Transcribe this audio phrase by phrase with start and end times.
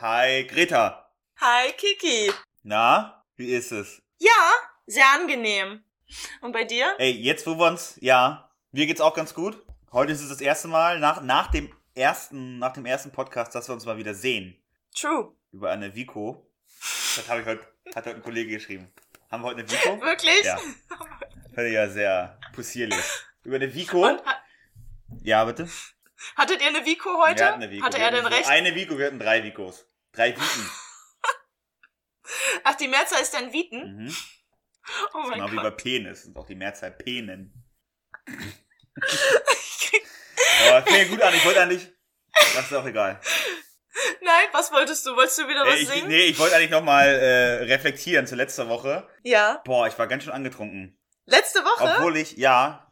[0.00, 1.08] Hi, Greta.
[1.36, 2.32] Hi, Kiki.
[2.64, 4.02] Na, wie ist es?
[4.18, 4.52] Ja,
[4.86, 5.84] sehr angenehm.
[6.40, 6.96] Und bei dir?
[6.98, 9.64] Ey, jetzt wo wir uns, ja, mir geht's auch ganz gut.
[9.92, 13.68] Heute ist es das erste Mal nach, nach dem ersten, nach dem ersten Podcast, dass
[13.68, 14.60] wir uns mal wieder sehen.
[14.96, 15.32] True.
[15.52, 16.44] Über eine Vico.
[17.14, 17.62] Das habe ich heute,
[17.94, 18.92] hat heute ein Kollege geschrieben.
[19.30, 20.00] Haben wir heute eine Vico?
[20.00, 20.42] Wirklich?
[20.42, 20.58] Ja.
[21.56, 23.04] Ich ja sehr possierlich.
[23.44, 24.04] Über eine Vico.
[24.08, 24.42] Und ha
[25.22, 25.68] Ja, bitte?
[26.36, 27.40] Hattet ihr eine Vico heute?
[27.40, 27.84] Wir hatten eine Vico.
[27.84, 28.48] Hatte Wir er denn recht?
[28.48, 29.86] Eine Vico, wir hatten drei Vicos.
[30.12, 30.70] Drei Viken.
[32.64, 34.04] Ach, die Mehrzahl ist dann Viten?
[34.04, 34.16] Mhm.
[35.14, 35.76] Oh mein Genau wie bei Gott.
[35.82, 36.24] Penis.
[36.26, 37.64] Und auch die Mehrzahl Penen.
[40.68, 41.34] Aber fängt gut an.
[41.34, 41.90] Ich wollte eigentlich.
[42.54, 43.20] Das ist auch egal.
[44.20, 45.14] Nein, was wolltest du?
[45.16, 46.08] Wolltest du wieder was Äh, ich, singen?
[46.08, 49.08] nee, ich wollte eigentlich nochmal äh, reflektieren zu letzter Woche.
[49.22, 49.62] Ja.
[49.64, 50.98] Boah, ich war ganz schön angetrunken.
[51.26, 51.94] Letzte Woche?
[51.96, 52.90] Obwohl ich, ja.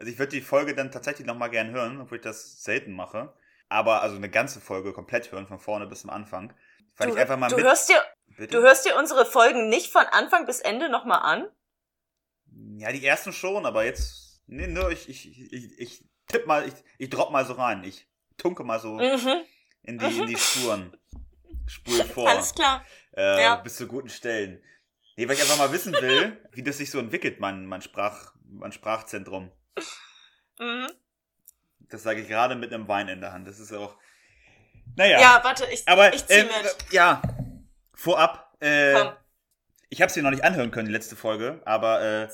[0.00, 3.34] Also ich würde die Folge dann tatsächlich nochmal gern hören, obwohl ich das selten mache.
[3.68, 6.54] Aber also eine ganze Folge komplett hören, von vorne bis zum Anfang.
[6.96, 7.64] Weil du, ich einfach mal du, mit.
[7.66, 8.02] hörst dir,
[8.36, 8.56] Bitte?
[8.56, 11.46] du hörst dir unsere Folgen nicht von Anfang bis Ende nochmal an?
[12.78, 14.40] Ja, die ersten schon, aber jetzt.
[14.46, 17.84] Nee, nur ich, ich, ich, ich tipp mal, ich, ich drop mal so rein.
[17.84, 18.08] Ich
[18.38, 19.42] tunke mal so Mhm.
[19.82, 20.96] in die, in die Spuren.
[21.66, 22.26] Spul vor.
[22.26, 22.84] Alles klar.
[23.14, 23.56] Äh, Ja.
[23.56, 24.62] Bis zu guten Stellen.
[25.16, 28.32] Nee, weil ich einfach mal wissen will, wie das sich so entwickelt, mein, mein, Sprach,
[28.44, 29.52] mein Sprachzentrum.
[30.58, 30.90] Mhm.
[31.90, 33.48] Das sage ich gerade mit einem Wein in der Hand.
[33.48, 33.96] Das ist auch.
[34.96, 35.20] Naja.
[35.20, 36.92] Ja, warte, ich, aber ich zieh äh, mit.
[36.92, 37.22] ja.
[37.94, 39.12] Vorab, äh, Komm.
[39.88, 42.28] ich habe sie noch nicht anhören können, die letzte Folge, aber äh,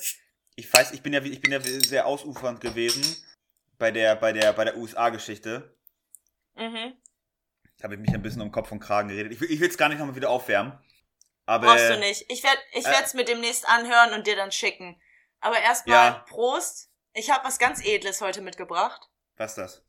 [0.55, 3.03] ich weiß, ich bin ja, ich bin ja sehr ausufernd gewesen
[3.79, 5.75] bei der, bei der, bei der USA-Geschichte.
[6.55, 6.95] Mhm.
[7.79, 9.33] Da habe ich mich ein bisschen um Kopf und Kragen geredet.
[9.33, 10.79] Ich will, ich will es gar nicht nochmal wieder aufwärmen.
[11.45, 12.25] Aber Brauchst du nicht.
[12.31, 15.01] Ich werde ich äh, werd's mir demnächst anhören und dir dann schicken.
[15.41, 16.25] Aber erstmal Ja.
[16.29, 16.91] Prost.
[17.19, 19.09] Ich habe was ganz Edles heute mitgebracht.
[19.36, 19.83] was ist das?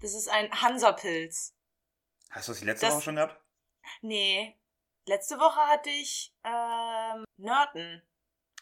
[0.00, 1.54] Das ist ein Hansapilz.
[2.30, 3.40] Hast du das die letzte Das- Woche schon gehabt?
[4.02, 4.54] Nee.
[5.06, 8.02] Letzte Woche hatte ich ähm, Nörten.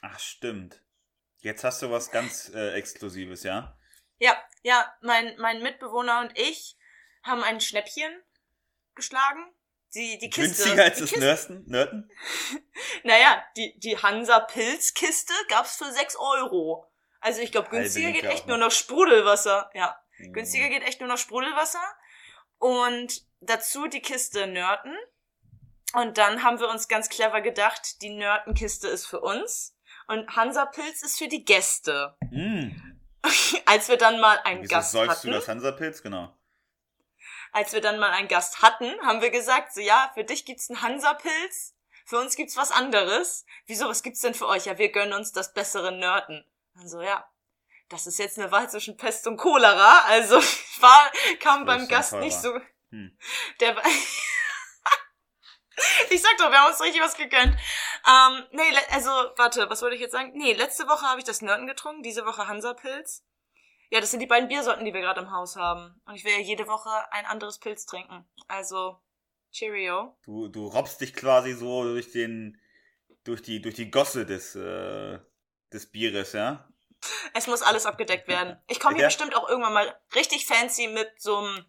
[0.03, 0.83] Ach, stimmt.
[1.39, 3.77] Jetzt hast du was ganz äh, Exklusives, ja?
[4.19, 6.77] Ja, ja, mein, mein Mitbewohner und ich
[7.25, 8.23] haben ein Schnäppchen
[8.95, 9.53] geschlagen.
[9.95, 10.63] Die, die Kiste.
[10.63, 11.65] Günstiger als die das Nörsten?
[11.67, 12.11] Nörten?
[13.03, 16.87] Naja, die, die Hansa-Pilz-Kiste gab's für 6 Euro.
[17.27, 18.71] Also ich glaube, günstiger geht echt nur noch.
[18.71, 19.69] Sprudelwasser.
[19.75, 20.33] Ja, Mhm.
[20.33, 21.83] günstiger geht echt nur noch Sprudelwasser.
[22.59, 24.97] Und dazu die Kiste Nörten.
[25.93, 29.77] Und dann haben wir uns ganz clever gedacht, die Nörtenkiste ist für uns.
[30.07, 32.17] Und Hansa-Pilz ist für die Gäste.
[32.31, 32.71] Mm.
[33.67, 35.27] Als wir dann mal einen Wieso Gast säufst hatten.
[35.27, 36.03] du das Hansapilz?
[36.03, 36.33] Genau.
[37.53, 40.69] als wir dann mal einen Gast hatten, haben wir gesagt, so ja, für dich gibt's
[40.71, 43.47] einen Hansapilz, für uns gibt's was anderes.
[43.67, 44.67] Wieso, was gibt's denn für euch?
[44.67, 46.45] Ja, wir gönnen uns das bessere Nörten.
[46.77, 47.27] Dann so, ja,
[47.89, 50.37] das ist jetzt eine Wahl zwischen Pest und Cholera, also
[50.81, 51.11] war,
[51.41, 52.53] kam Das beim Gast nicht so,
[52.91, 53.19] Hm.
[53.61, 53.83] der war-
[56.11, 57.55] Ich sag doch, wir haben uns richtig was gegönnt.
[58.09, 60.33] Ähm, nee, also, warte, was wollte ich jetzt sagen?
[60.35, 63.25] Nee, letzte Woche habe ich das Nörten getrunken, diese Woche Hansapilz.
[63.91, 66.01] Ja, das sind die beiden Biersorten, die wir gerade im Haus haben.
[66.07, 68.27] Und ich will ja jede Woche ein anderes Pilz trinken.
[68.49, 68.99] Also,
[69.53, 70.17] Cheerio.
[70.25, 72.59] Du, du robbst dich quasi so durch den,
[73.25, 75.19] durch die, durch die Gosse des, äh,
[75.73, 76.69] des Bieres, ja?
[77.35, 78.59] Es muss alles abgedeckt werden.
[78.69, 79.09] Ich komme hier Ja.
[79.09, 81.65] bestimmt auch irgendwann mal richtig fancy mit so einem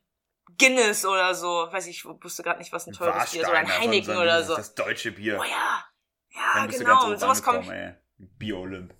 [0.57, 1.67] Guinness oder so.
[1.71, 3.47] Weiß ich, wusste gerade nicht, was ein teures Bier ist.
[3.49, 4.55] Oder ein Warsteiner, Heineken sondern oder so.
[4.55, 5.37] Das deutsche Bier.
[5.39, 5.83] Oh ja.
[6.29, 7.03] Ja, genau.
[7.05, 7.93] oben sowas ey.
[8.17, 8.93] Bier-Olymp.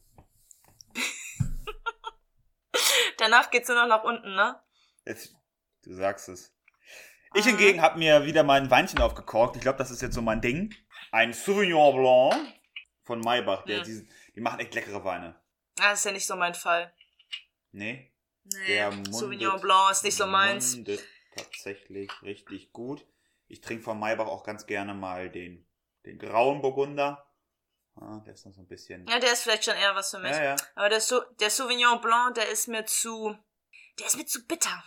[3.18, 4.60] Danach geht's nur noch nach unten, ne?
[5.06, 5.36] Jetzt,
[5.84, 6.54] du sagst es.
[7.34, 7.48] Ich Ah.
[7.50, 9.56] hingegen habe mir wieder mein Weinchen aufgekorkt.
[9.56, 10.74] Ich glaube, das ist jetzt so mein Ding.
[11.12, 12.54] Ein Sauvignon Blanc
[13.04, 13.64] von Maybach.
[13.66, 13.84] Der, Hm.
[13.86, 15.34] die, die machen echt leckere Weine.
[15.80, 16.94] Ah, Das ist ja nicht so mein Fall.
[17.72, 18.14] Nee?
[18.44, 20.76] Nee, Der mundet- Sauvignon Blanc ist nicht so meins.
[20.76, 21.04] mundet
[21.36, 23.04] tatsächlich richtig gut.
[23.48, 25.68] Ich trinke von Maybach auch ganz gerne mal den,
[26.06, 27.26] den grauen Burgunder.
[27.96, 29.08] Ah, der ist noch so ein bisschen.
[29.08, 30.32] Ja, der ist vielleicht schon eher was für mich.
[30.32, 30.56] Ja, ja.
[30.76, 33.36] Aber der, Sau- der Sauvignon Blanc, der ist mir zu,
[34.00, 34.84] der ist mir zu bitter.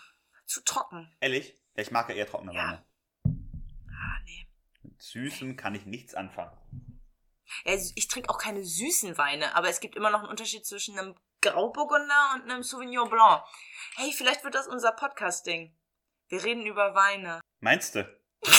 [0.46, 1.12] Zu trocken.
[1.20, 1.56] Ehrlich?
[1.74, 2.62] Ja, ich mag ja eher trockene Ja.
[2.64, 2.86] Weine.
[3.24, 4.46] Ah, nee.
[4.82, 6.56] Mit Süßem kann ich nichts anfangen.
[7.64, 10.98] Ja, ich trinke auch keine süßen Weine, aber es gibt immer noch einen Unterschied zwischen
[10.98, 13.42] einem Grauburgunder und einem Sauvignon Blanc.
[13.96, 15.74] Hey, vielleicht wird das unser Podcast-Ding.
[16.28, 17.40] Wir reden über Weine.
[17.60, 18.08] Meinst du?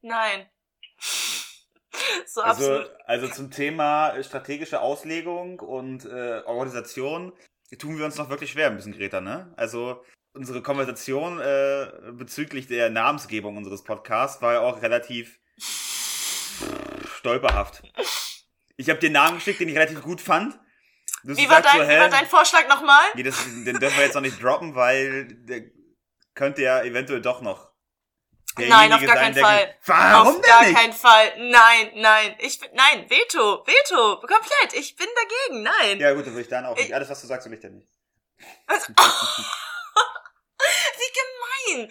[0.00, 0.48] Nein.
[2.26, 2.90] So Also, absolut.
[3.04, 7.32] also zum Thema strategische Auslegung und äh, Organisation
[7.78, 9.52] tun wir uns noch wirklich schwer ein bisschen, Greta, ne?
[9.56, 10.04] Also
[10.34, 15.38] unsere Konversation äh, bezüglich der Namensgebung unseres Podcasts war ja auch relativ
[17.22, 17.82] stolperhaft.
[18.76, 20.58] Ich habe dir einen Namen geschickt, den ich relativ gut fand.
[21.22, 23.04] Du Wie war, dein, so, wie war dein Vorschlag nochmal?
[23.14, 25.62] Nee, das, den dürfen wir jetzt noch nicht droppen, weil der,
[26.34, 27.70] könnte ja eventuell doch noch.
[28.58, 29.66] Nein, auf gar keinen der Fall.
[29.66, 30.76] ge- Warum Auf denn gar nicht?
[30.76, 31.32] keinen Fall.
[31.38, 32.34] Nein, nein.
[32.40, 34.20] Ich bin, nein, Veto, Veto.
[34.20, 34.74] Komplett.
[34.74, 35.62] Ich bin dagegen.
[35.62, 36.00] Nein.
[36.00, 36.88] Ja gut, dann will ich dann auch nicht.
[36.88, 37.88] Ich- Alles, was du sagst, will ich dann nicht.
[38.66, 38.88] Was?
[40.98, 41.88] Wie gemein.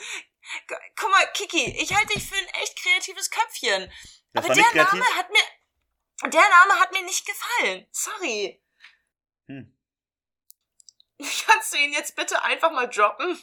[0.67, 3.91] Gu- Guck mal, Kiki, ich halte dich für ein echt kreatives Köpfchen.
[4.33, 4.93] Das Aber der kreativ.
[4.99, 7.85] Name hat mir, der Name hat mir nicht gefallen.
[7.91, 8.63] Sorry.
[9.47, 9.77] Hm.
[11.47, 13.39] Kannst du ihn jetzt bitte einfach mal droppen?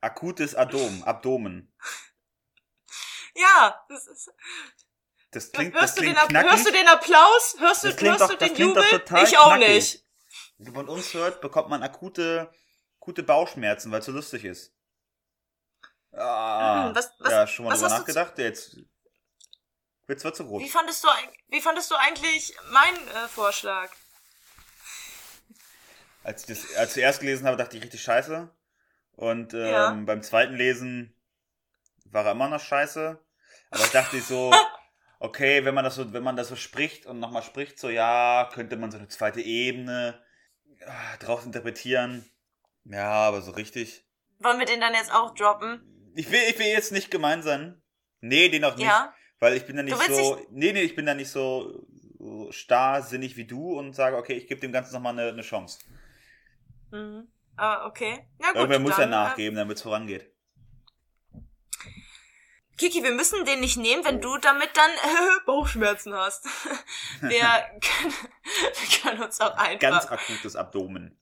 [0.00, 1.72] Akutes Adom, Abdomen.
[3.36, 4.28] Ja, das ist,
[5.30, 6.50] Das klingt, das hörst, du den, klingt App- knackig.
[6.50, 7.54] hörst du den Applaus?
[7.60, 8.84] Hörst du, Das hörst doch- du das den Jubel?
[9.22, 9.68] Ich auch knackig.
[9.68, 10.04] nicht.
[10.58, 12.52] Wenn man uns hört, bekommt man akute,
[13.00, 14.74] akute Bauchschmerzen, weil es so lustig ist.
[16.12, 18.89] Ah, Hm, was- was- ja, schon mal drüber du zu- nachgedacht?
[20.10, 20.60] Jetzt wird zu rot.
[20.62, 21.08] Wie fandest du,
[21.48, 23.90] wie fandest du eigentlich meinen äh, Vorschlag?
[26.22, 28.50] Als ich das als ich zuerst gelesen habe, dachte ich richtig scheiße.
[29.12, 29.90] Und ähm, Ja.
[29.92, 31.14] beim zweiten Lesen
[32.06, 33.18] war er immer noch scheiße.
[33.70, 34.52] Aber ich dachte so,
[35.20, 38.50] okay, wenn man das so, wenn man das so spricht und nochmal spricht, so ja,
[38.52, 40.20] könnte man so eine zweite Ebene
[40.86, 42.28] ah, draus interpretieren.
[42.84, 44.04] Ja, aber so richtig.
[44.38, 46.12] Wollen wir den dann jetzt auch droppen?
[46.16, 47.80] Ich will, ich will jetzt nicht gemein sein.
[48.20, 48.86] Nee, den auch nicht.
[48.86, 49.14] Ja?
[49.40, 50.38] Weil ich bin da nicht so.
[50.50, 51.86] Nee, nee, ich bin da nicht so,
[52.18, 55.78] so starrsinnig wie du und sage, okay, ich gebe dem Ganzen nochmal eine, eine Chance.
[56.92, 57.26] Mhm.
[57.56, 58.26] Ah, okay.
[58.38, 60.30] Na gut, Irgendwer muss ja dann, äh, nachgeben, damit es vorangeht.
[62.76, 66.46] Kiki, wir müssen den nicht nehmen, wenn du damit dann äh, Bauchschmerzen hast.
[67.20, 67.44] Wir
[67.82, 68.14] können,
[68.54, 69.80] wir können uns auch einfach.
[69.80, 71.20] Ganz akutes Abdomen.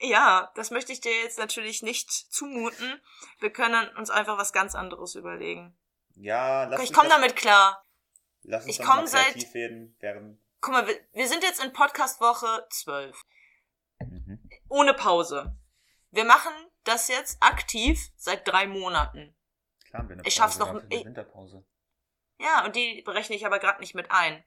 [0.00, 3.00] ja, das möchte ich dir jetzt natürlich nicht zumuten.
[3.38, 5.76] Wir können uns einfach was ganz anderes überlegen.
[6.20, 7.84] Ja, lass ich komme damit klar.
[8.42, 10.40] Lass uns ich doch komm mal seit- werden, während.
[10.60, 13.22] Guck mal, wir, wir sind jetzt in Podcast-Woche 12.
[14.00, 14.50] Mhm.
[14.68, 15.56] Ohne Pause.
[16.10, 16.52] Wir machen
[16.84, 19.34] das jetzt aktiv seit drei Monaten.
[19.86, 21.64] Klar, haben wir eine Ich schaff's Pause noch- ich- Winterpause.
[22.38, 24.44] Ja, und die berechne ich aber gerade nicht mit ein.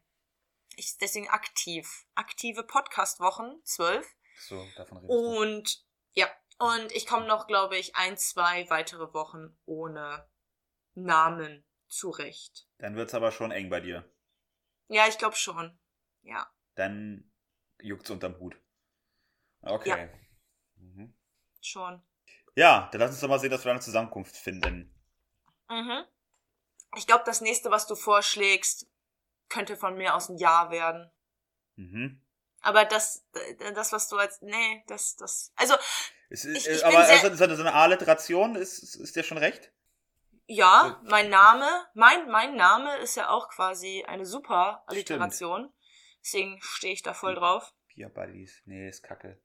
[0.75, 2.06] Ich deswegen aktiv.
[2.16, 4.08] Aktive Podcast-Wochen, zwölf.
[4.40, 5.38] So, davon redest du.
[5.40, 6.28] Und ja,
[6.58, 10.28] und ich komme noch, glaube ich, ein, zwei weitere Wochen ohne
[10.95, 12.68] Namen zurecht.
[12.80, 14.10] Dann wird's aber schon eng bei dir.
[14.88, 15.78] Ja, ich glaube schon.
[16.22, 16.50] Ja.
[16.75, 17.31] Dann
[17.80, 18.56] juckt's unterm Hut.
[19.62, 19.90] Okay.
[19.90, 20.10] Ja.
[20.81, 21.13] Mhm.
[21.62, 22.01] Schon.
[22.56, 24.94] Ja, dann lass uns doch mal sehen, dass wir eine Zusammenkunft finden.
[25.69, 26.04] Mhm.
[26.96, 28.88] Ich glaube, das nächste, was du vorschlägst,
[29.50, 31.10] könnte von mir aus ein Ja werden.
[31.75, 32.22] Mhm.
[32.62, 35.75] Aber das, äh, das, was du als, nee, das, das, also,
[36.30, 37.74] Ist, Ich- äh, ich aber bin sehr- also, so eine-
[38.56, 39.72] ist, ist, ist dir schon recht?
[40.45, 45.72] Ja, mein Name, mein, mein Name ist ja auch quasi eine super Alliteration.
[46.22, 47.74] Deswegen stehe ich da voll drauf.
[47.88, 48.62] Pia Buddies.
[48.66, 49.40] Nee, ist kacke.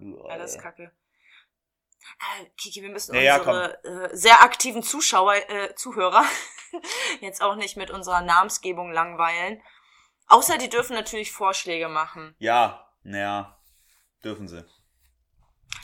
[0.00, 0.92] Ja, das ist kacke.
[2.40, 6.24] Äh, Kiki, wir müssen Ja, ja, unsere äh, sehr aktiven Zuschauer, äh, Zuhörer
[7.20, 9.60] jetzt auch nicht mit unserer Namensgebung langweilen.
[10.28, 12.34] Außer die dürfen natürlich Vorschläge machen.
[12.38, 13.60] Ja, naja,
[14.24, 14.64] dürfen sie.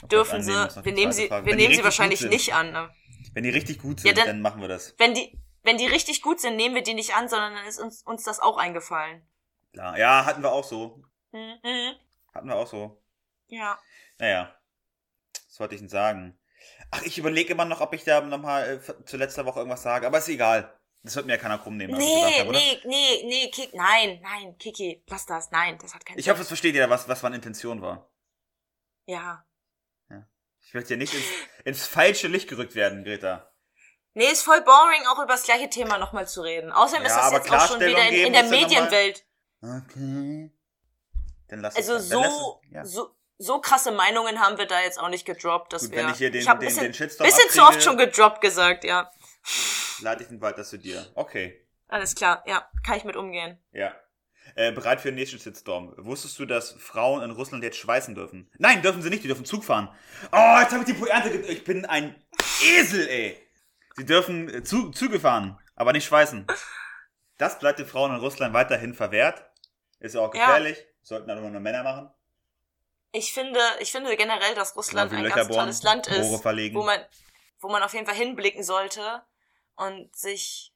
[0.03, 0.51] Dürfen sie.
[0.51, 2.71] Wir nehmen sie, wir nehmen sie wahrscheinlich nicht an.
[2.71, 2.93] Ne?
[3.33, 4.95] Wenn die richtig gut Ja, sind, dann- dann machen wir das.
[4.97, 7.79] Wenn die, wenn die richtig gut sind, nehmen wir die nicht an, sondern dann ist
[7.79, 9.27] uns, uns das auch eingefallen.
[9.73, 9.97] Klar.
[9.97, 11.03] Ja, hatten wir auch so.
[11.31, 11.95] Mhm.
[12.33, 13.01] Hatten wir auch so.
[13.47, 13.79] Ja.
[14.19, 14.55] Naja.
[15.47, 16.37] Was wollte ich denn sagen?
[16.91, 20.05] Ach, ich überlege immer noch, ob ich da nochmal äh, zu letzter Woche irgendwas sage.
[20.07, 20.77] Aber ist egal.
[21.05, 24.21] Das wird mir ja keiner krumm nehmen, ich Nee, habe, nee, nee, nee, Kiki, nein,
[24.23, 26.31] nein, Kiki, lass das, nein, das hat keinen Ich Sinn.
[26.31, 28.09] hoffe, es versteht jeder, was, was meine Intention war.
[29.05, 29.43] Ja.
[30.73, 31.25] Ich möchte ja nicht ins,
[31.65, 33.47] ins falsche Licht gerückt werden, Greta.
[34.15, 36.71] Nee, ist voll boring, auch über das gleiche Thema nochmal zu reden.
[36.71, 39.23] Außerdem Ja, ist das jetzt auch schon wieder in, in der Medienwelt.
[39.61, 40.51] Okay.
[41.47, 42.09] Dann lass Also es.
[42.09, 42.73] Dann lass so, es.
[42.73, 42.85] Ja.
[42.85, 45.97] so, so krasse Meinungen haben wir da jetzt auch nicht gedroppt, dass Gut, wir.
[45.99, 48.41] wenn ich hier den, hab den, bisschen, den Shitstorm bisschen zu abkriege, oft schon gedroppt
[48.41, 49.11] gesagt, ja.
[50.01, 51.05] lade ich den weiter zu dir.
[51.13, 51.67] Okay.
[51.87, 53.59] Alles klar, ja, kann ich mit umgehen.
[53.73, 53.93] Ja.
[54.55, 55.93] Äh, bereit für den nächsten Shitstorm.
[55.97, 58.49] Wusstest du, dass Frauen in Russland jetzt schweißen dürfen?
[58.59, 59.89] Nein, dürfen sie nicht, die dürfen Zug fahren.
[60.31, 61.29] Oh, jetzt habe ich die Pointe.
[61.51, 62.15] Ich bin ein
[62.63, 63.47] Esel, ey.
[63.95, 66.45] Sie dürfen äh, Zu Züge fahren, aber nicht schweißen.
[67.37, 69.43] Das bleibt den Frauen in Russland weiterhin verwehrt.
[69.99, 70.45] Ist ja auch Ja.
[70.45, 70.77] gefährlich.
[71.01, 72.09] Sollten dann immer nur Männer machen.
[73.11, 76.75] Ich finde, ich finde generell, dass Russland ein Löcher ganz bohren, tolles Land ist, verlegen.
[76.75, 76.99] wo man,
[77.59, 79.23] wo man auf jeden Fall hinblicken sollte
[79.75, 80.73] und sich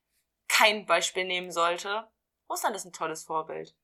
[0.48, 2.08] kein Beispiel nehmen sollte.
[2.50, 3.76] Russland ist ein tolles Vorbild.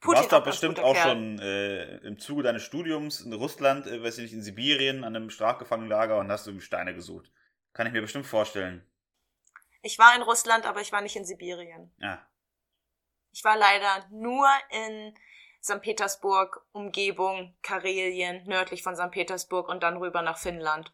[0.00, 1.08] Du warst doch bestimmt auch Kerl.
[1.10, 5.16] schon äh, im Zuge deines Studiums in Russland, äh, weiß ich nicht, in Sibirien, an
[5.16, 7.30] einem Strafgefangenenlager und hast du Steine gesucht.
[7.72, 8.88] Kann ich mir bestimmt vorstellen.
[9.82, 11.92] Ich war in Russland, aber ich war nicht in Sibirien.
[11.98, 12.24] Ja.
[13.32, 15.14] Ich war leider nur in
[15.62, 15.80] St.
[15.82, 19.10] Petersburg, Umgebung, Karelien, nördlich von St.
[19.10, 20.92] Petersburg und dann rüber nach Finnland.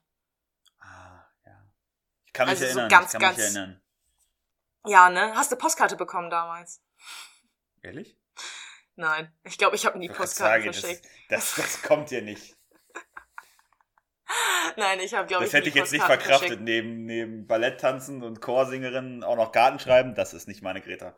[2.33, 2.88] Kann mich Also so erinnern.
[2.88, 3.80] ganz, ich kann ganz- mich erinnern.
[4.87, 5.35] Ja, ne?
[5.37, 6.83] Hast du Postkarte bekommen damals?
[7.82, 8.16] Ehrlich?
[8.96, 11.06] Nein, ich glaube, ich habe nie Postkarten sagen, das, verschickt.
[11.28, 12.56] das, das kommt dir nicht.
[14.76, 16.38] Nein, ich habe, glaube ich, Das hätte ich jetzt nicht verkraftet.
[16.40, 16.62] verschickt.
[16.62, 21.16] Neben, neben Balletttanzen und Chorsingerin auch noch Karten schreiben, das ist nicht meine Greta.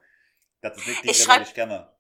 [0.60, 1.92] Das ist nicht die Ich Greta, die ich kenne.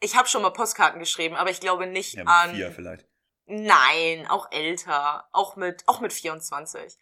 [0.00, 2.48] Ich habe schon mal Postkarten geschrieben, aber ich glaube nicht Ja, an.
[2.48, 3.06] mit vier vielleicht.
[3.46, 6.98] Nein, auch älter, auch mit, auch mit 24.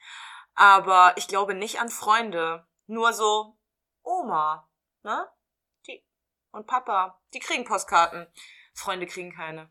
[0.55, 2.67] Aber ich glaube nicht an Freunde.
[2.87, 3.59] Nur so
[4.03, 4.69] Oma,
[5.03, 5.27] ne?
[6.55, 8.27] Und Papa, die kriegen Postkarten.
[8.75, 9.69] Freunde kriegen keine.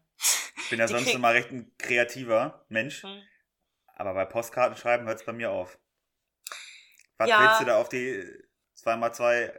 [0.58, 3.22] Ich bin ja Die sonst krieg- immer recht ein kreativer Mensch, Hm.
[3.96, 5.78] aber bei Postkarten schreiben hört es bei mir auf.
[7.18, 7.42] Was Ja.
[7.42, 8.24] willst du da auf die
[8.76, 9.54] 2x2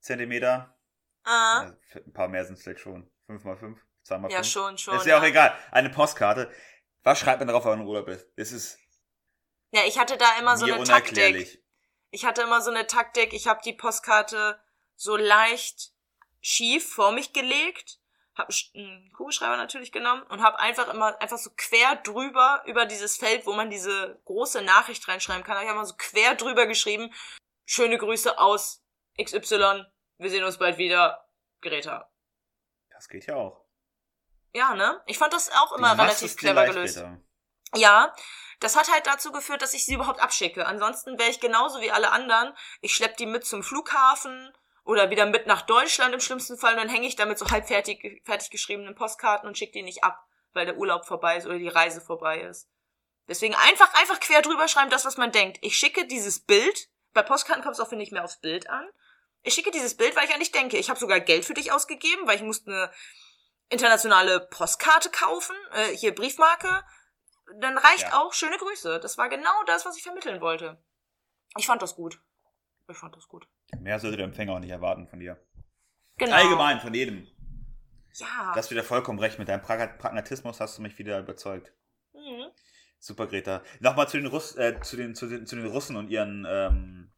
[0.00, 0.76] Zentimeter?
[1.24, 3.10] Ah, Ja, ein paar mehr sind es vielleicht schon.
[3.28, 3.76] 5x5,
[4.06, 4.30] 2x5.
[4.30, 4.96] ja, schon, schon.
[4.96, 5.28] ist ja auch ja.
[5.28, 5.58] egal.
[5.70, 6.52] Eine Postkarte.
[7.02, 8.26] Was schreibt man drauf, wenn man Urlaub ist?
[8.36, 8.78] Es ist
[9.74, 11.62] ja, ich hatte da immer so eine Taktik.
[12.10, 14.60] Ich hatte immer so eine Taktik, ich habe die Postkarte
[14.96, 15.91] so leicht
[16.42, 17.98] schief vor mich gelegt,
[18.34, 23.16] habe einen Kugelschreiber natürlich genommen und habe einfach immer einfach so quer drüber über dieses
[23.16, 27.12] Feld, wo man diese große Nachricht reinschreiben kann, habe ich einfach so quer drüber geschrieben,
[27.64, 28.84] schöne Grüße aus
[29.22, 29.86] XY,
[30.18, 31.28] wir sehen uns bald wieder,
[31.60, 32.10] Greta.
[32.90, 33.64] Das geht ja auch.
[34.54, 35.02] Ja, ne?
[35.06, 37.02] Ich fand das auch immer Du relativ clever gelöst.
[37.74, 38.14] Ja,
[38.60, 40.66] das hat halt dazu geführt, dass ich sie überhaupt abschicke.
[40.66, 42.54] Ansonsten wäre ich genauso wie alle anderen.
[42.80, 44.52] Ich schlepp die mit zum Flughafen
[44.84, 47.66] oder wieder mit nach Deutschland im schlimmsten Fall und dann hänge ich damit so halb
[47.68, 51.58] fertig, fertig geschriebenen Postkarten und schicke die nicht ab, weil der Urlaub vorbei ist oder
[51.58, 52.68] die Reise vorbei ist.
[53.28, 55.58] Deswegen einfach, einfach quer drüber schreiben, das, was man denkt.
[55.62, 56.88] Ich schicke dieses Bild.
[57.12, 58.88] Bei Postkarten kommt es auch, finde ich, mehr aufs Bild an.
[59.42, 62.26] Ich schicke dieses Bild, weil ich eigentlich denke, ich habe sogar Geld für dich ausgegeben,
[62.26, 62.92] weil ich musste eine
[63.68, 66.84] internationale Postkarte kaufen, äh, hier Briefmarke.
[67.60, 68.20] Dann reicht Ja.
[68.20, 68.98] auch schöne Grüße.
[69.00, 70.82] Das war genau das, was ich vermitteln wollte.
[71.56, 72.18] Ich fand das gut.
[72.90, 73.46] Ich fand das gut.
[73.78, 75.38] Mehr sollte der Empfänger auch nicht erwarten von dir.
[76.18, 76.34] Genau.
[76.36, 77.26] Allgemein, von jedem.
[78.14, 78.50] Ja.
[78.52, 79.38] Du hast wieder vollkommen recht.
[79.38, 81.72] Mit deinem Prag- Pragmatismus hast du mich wieder überzeugt.
[82.12, 82.50] mhm.
[82.98, 83.62] Super, Greta.
[83.80, 87.12] Nochmal zu den, Russ äh, zu, den, zu, den, zu den Russen und ihren ähm,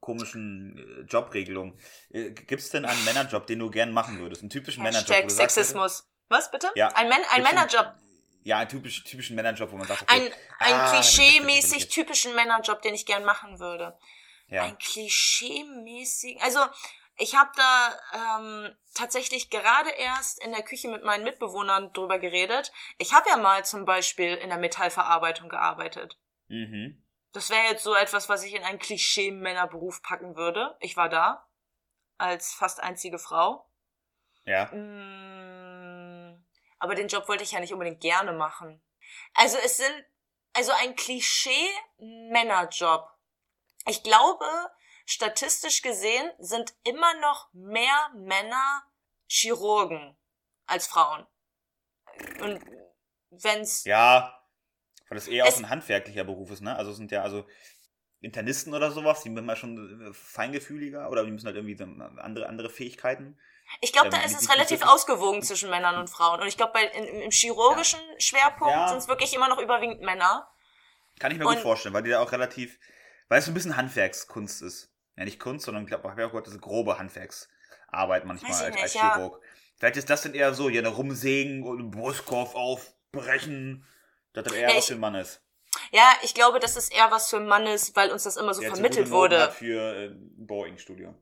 [0.00, 1.78] komischen äh, Jobregelungen.
[2.08, 4.42] Äh, Gibt es denn einen Männerjob, den du gern machen würdest?
[4.42, 5.10] Einen typischen Männerjob?
[5.10, 6.10] Hashtag sagst, Sexismus.
[6.28, 6.68] Was bitte?
[6.74, 6.88] Ja.
[6.94, 7.92] Ein, Män ein Männerjob.
[8.42, 12.80] Ja, einen typisch, typischen Männerjob, wo man sagt, okay, Ein, ein ah, klischee-mäßig typischen Männerjob,
[12.82, 13.98] den ich gern machen würde.
[14.48, 14.62] Ja.
[14.64, 16.40] Ein klischee-mäßig.
[16.42, 16.60] Also,
[17.18, 22.72] ich habe da ähm, tatsächlich gerade erst in der Küche mit meinen Mitbewohnern drüber geredet.
[22.96, 26.18] Ich habe ja mal zum Beispiel in der Metallverarbeitung gearbeitet.
[26.48, 27.04] Mhm.
[27.32, 30.76] Das wäre jetzt so etwas, was ich in einen Klischee-Männerberuf packen würde.
[30.80, 31.46] Ich war da
[32.16, 33.70] als fast einzige Frau.
[34.44, 34.66] Ja.
[34.74, 35.19] Mm,
[36.80, 38.82] Aber den Job wollte ich ja nicht unbedingt gerne machen.
[39.34, 40.04] Also es sind,
[40.54, 43.08] also ein Klischee-Männerjob.
[43.86, 44.46] Ich glaube,
[45.06, 48.82] statistisch gesehen sind immer noch mehr Männer
[49.28, 50.16] Chirurgen
[50.66, 51.26] als Frauen.
[52.40, 52.64] Und
[53.30, 54.42] wenn's, Ja,
[55.08, 56.76] weil das eher auch ein handwerklicher Beruf ist, ne?
[56.76, 57.46] Also es sind ja also
[58.20, 61.84] Internisten oder sowas, die sind mal schon äh, feingefühliger oder die müssen halt irgendwie so
[61.84, 63.38] andere, andere Fähigkeiten.
[63.80, 66.40] Ich glaube, ähm, da ist nicht- es relativ ausgewogen zwischen Männern und Frauen.
[66.40, 68.88] Und ich glaube, im chirurgischen Schwerpunkt Ja.
[68.88, 70.48] sind es wirklich immer noch überwiegend Männer.
[71.18, 72.78] Kann ich mir Und- gut vorstellen, weil die da auch relativ,
[73.28, 74.90] weil es so ein bisschen Handwerkskunst ist.
[75.16, 78.24] Ja, nicht Kunst, sondern ich glaube, ich habe ja auch gehört, das ist grobe Handwerksarbeit
[78.24, 79.14] manchmal als, nicht, als ja.
[79.14, 79.42] Chirurg.
[79.78, 83.86] Vielleicht ist das dann eher so, hier eine rumsägen und einen Brustkorb aufbrechen,
[84.32, 85.42] dass das eher Ja, was für ein Mann ist.
[85.92, 88.54] Ja, ich glaube, dass es eher was für ein Mann ist, weil uns das immer
[88.54, 89.40] so Der vermittelt wurde.
[89.42, 91.14] Hat für äh, ein Boeing-Studio.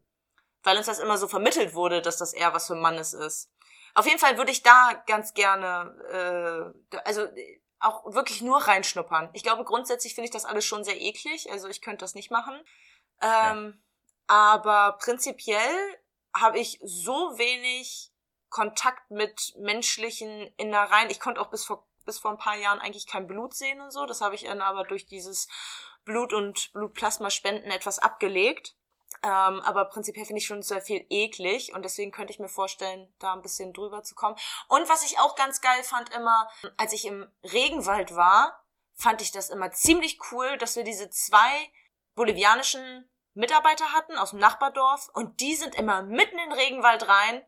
[0.69, 3.51] Weil uns das immer so vermittelt wurde, dass das eher was für Mannes ist.
[3.95, 9.31] Auf jeden Fall würde ich da ganz gerne, äh, also äh, auch wirklich nur reinschnuppern.
[9.33, 12.31] Ich glaube, grundsätzlich finde ich das alles schon sehr eklig, also ich könnte das nicht
[12.31, 12.63] machen.
[13.23, 13.83] Ähm,
[14.27, 15.99] Aber prinzipiell
[16.37, 18.13] habe ich so wenig
[18.51, 21.09] Kontakt mit menschlichen Innereien.
[21.09, 23.91] Ich konnte auch bis vor, bis vor ein paar Jahren eigentlich kein Blut sehen und
[23.91, 24.05] so.
[24.05, 25.49] Das habe ich dann aber durch dieses
[26.05, 28.77] Blut- und Blutplasmaspenden etwas abgelegt.
[29.23, 33.13] Ähm, aber prinzipiell finde ich schon sehr viel eklig und deswegen könnte ich mir vorstellen,
[33.19, 34.37] da ein bisschen drüber zu kommen.
[34.69, 39.33] Und was ich auch ganz geil fand immer, als ich im Regenwald war, fand ich
[39.33, 41.71] das immer ziemlich cool, dass wir diese zwei
[42.15, 47.45] bolivianischen Mitarbeiter hatten aus dem Nachbardorf und die sind immer mitten in den Regenwald rein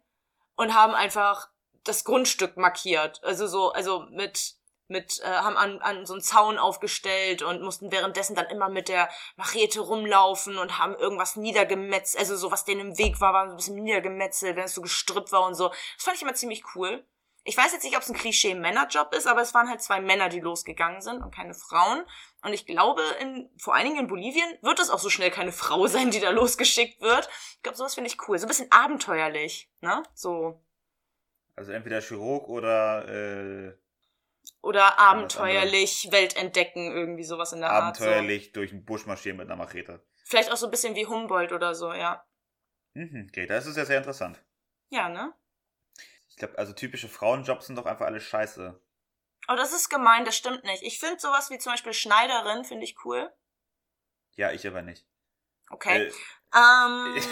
[0.56, 1.48] und haben einfach
[1.84, 3.22] das Grundstück markiert.
[3.24, 4.56] Also so, also mit
[4.90, 8.88] mit, äh, haben an, an so einen Zaun aufgestellt und mussten währenddessen dann immer mit
[8.88, 13.47] der Machete rumlaufen und haben irgendwas niedergemetzelt, also so was denen im Weg war, war
[13.47, 15.68] so ein bisschen niedergemetzelt, wenn es so gestrippt war und so.
[15.68, 17.04] Das fand ich immer ziemlich cool.
[17.44, 20.28] ich weiß jetzt nicht, ob es ein Klischee-Männerjob ist, aber es waren halt zwei Männer,
[20.28, 22.04] die losgegangen sind und keine Frauen.
[22.42, 25.52] Und ich glaube, in, vor allen Dingen in Bolivien wird es auch so schnell keine
[25.52, 27.28] Frau sein, die da losgeschickt wird.
[27.56, 28.38] Ich glaube, sowas finde ich cool.
[28.38, 30.02] So ein bisschen abenteuerlich, ne?
[30.14, 30.61] So.
[31.56, 33.73] Also entweder Chirurg oder äh,
[34.62, 38.12] oder abenteuerlich Welt entdecken, irgendwie sowas in der abenteuerlich Art.
[38.12, 40.04] Abenteuerlich durch den Busch marschieren mit einer Machete.
[40.24, 42.24] Vielleicht auch so ein bisschen wie Humboldt oder so, ja.
[42.94, 44.42] Mhm, okay, das ist ja sehr interessant.
[44.90, 45.32] Ja, ne?
[46.28, 48.80] Ich glaube, also typische Frauenjobs sind doch einfach alles scheiße.
[49.48, 50.82] Oh, das ist gemein, das stimmt nicht.
[50.82, 53.32] Ich finde sowas wie zum Beispiel Schneiderin, finde ich cool.
[54.36, 55.06] Ja, ich aber nicht.
[55.70, 56.06] Okay.
[56.06, 56.12] Äh,
[56.54, 57.16] ähm.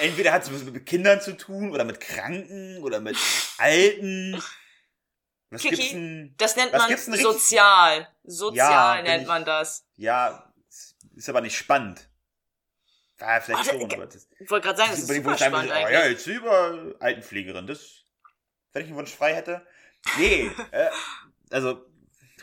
[0.00, 3.16] Entweder hat es mit Kindern zu tun oder mit Kranken oder mit
[3.58, 4.42] Alten.
[5.52, 8.08] Was Kiki, denn, das nennt man sozial.
[8.24, 9.86] Sozial ja, nennt ich, man das.
[9.96, 10.50] Ja,
[11.14, 12.08] ist aber nicht spannend.
[13.20, 15.88] Ja, vielleicht oh, schon, aber das, Ich wollte gerade sagen, das ist super spannend oh,
[15.88, 18.02] ja, jetzt über Altenpflegerin, das,
[18.72, 19.66] wenn ich einen Wunsch frei hätte.
[20.16, 20.88] Nee, äh,
[21.50, 21.84] also,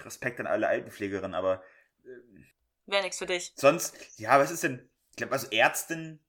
[0.05, 1.63] Respekt an alle Altenpflegerinnen, aber.
[2.05, 2.43] Äh,
[2.85, 3.53] Wäre nichts für dich.
[3.55, 6.23] Sonst, ja, was ist denn, ich glaube, also Ärztin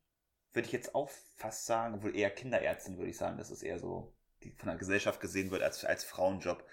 [0.55, 3.79] würde ich jetzt auch fast sagen, obwohl eher Kinderärztin würde ich sagen, das ist eher
[3.79, 4.15] so,
[4.57, 6.65] von der Gesellschaft gesehen wird als, als Frauenjob.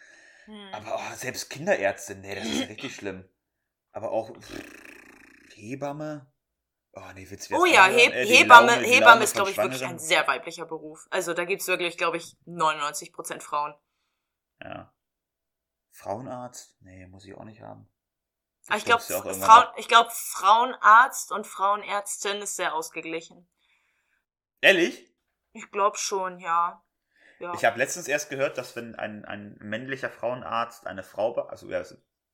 [0.45, 0.69] Hm.
[0.73, 3.27] Aber oh, selbst Kinderärztin, nee, das ist richtig schlimm.
[3.91, 4.63] Aber auch pff,
[5.55, 6.31] Hebamme.
[6.93, 9.99] Oh, nee, Witz, oh ja, He äh, Hebamme, Laune, Hebamme ist, glaube ich, wirklich ein
[9.99, 11.05] sehr weiblicher Beruf.
[11.11, 13.75] Also da gibt es wirklich, glaube ich, 99% Frauen.
[14.63, 14.91] Ja.
[15.91, 16.75] Frauenarzt?
[16.79, 17.87] Nee, muss ich auch nicht haben.
[18.69, 23.47] Ich, ich glaube, Frauen, ich glaub, Frauenarzt und Frauenärztin ist sehr ausgeglichen.
[24.61, 25.13] Ehrlich?
[25.53, 26.83] Ich glaube schon, ja.
[27.39, 27.53] Ja.
[27.55, 31.83] Ich habe letztens erst gehört, dass wenn ein, ein männlicher Frauenarzt eine Frau, also ja,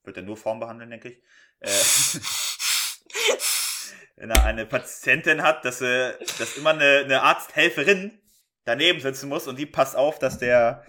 [0.04, 1.22] wird er nur Frauen behandeln, denke ich,
[1.60, 1.70] äh,
[4.16, 8.20] wenn er eine Patientin hat, dass, äh, dass immer eine, eine Arzthelferin
[8.66, 10.86] daneben sitzen muss und die passt auf, dass der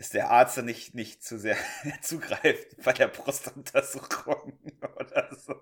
[0.00, 1.58] dass der Arzt da nicht, nicht zu sehr
[2.00, 4.58] zugreift bei der Brustuntersuchung
[4.96, 5.54] oder so.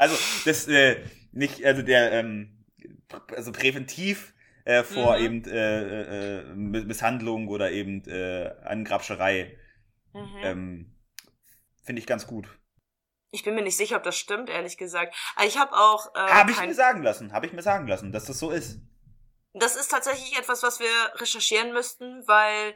[0.00, 2.64] Also, das, äh, nicht, also der, ähm,
[3.28, 5.24] also präventiv äh, vor mhm.
[5.24, 9.58] eben äh, äh, Misshandlung oder eben äh, Angrabscherei.
[10.12, 10.38] Mhm.
[10.42, 10.96] Ähm,
[11.82, 12.48] Finde ich ganz gut.
[13.30, 15.14] Ich bin mir nicht sicher, ob das stimmt, ehrlich gesagt.
[15.36, 16.14] Aber ich habe auch.
[16.14, 18.80] Äh, habe ich mir sagen lassen, habe ich mir sagen lassen, dass das so ist.
[19.54, 22.74] Das ist tatsächlich etwas, was wir recherchieren müssten, weil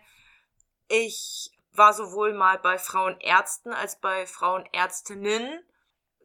[0.88, 5.64] ich war sowohl mal bei Frauenärzten als bei Frauenärztinnen.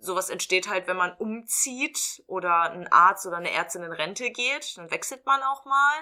[0.03, 4.77] Sowas entsteht halt, wenn man umzieht oder ein Arzt oder eine Ärztin in Rente geht.
[4.77, 5.95] Dann wechselt man auch mal.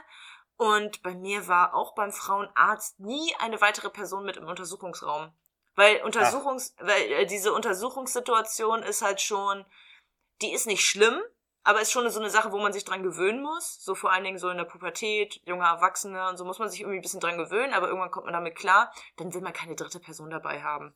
[0.57, 5.33] Und bei mir war auch beim Frauenarzt nie eine weitere Person mit im Untersuchungsraum.
[5.75, 6.87] Weil Untersuchungs, Ach.
[6.87, 9.65] weil äh, diese Untersuchungssituation ist halt schon,
[10.41, 11.21] die ist nicht schlimm,
[11.63, 13.83] aber ist schon so eine Sache, wo man sich dran gewöhnen muss.
[13.83, 16.81] So vor allen Dingen so in der Pubertät, junge Erwachsene und so muss man sich
[16.81, 18.91] irgendwie ein bisschen dran gewöhnen, aber irgendwann kommt man damit klar.
[19.17, 20.95] Dann will man keine dritte Person dabei haben.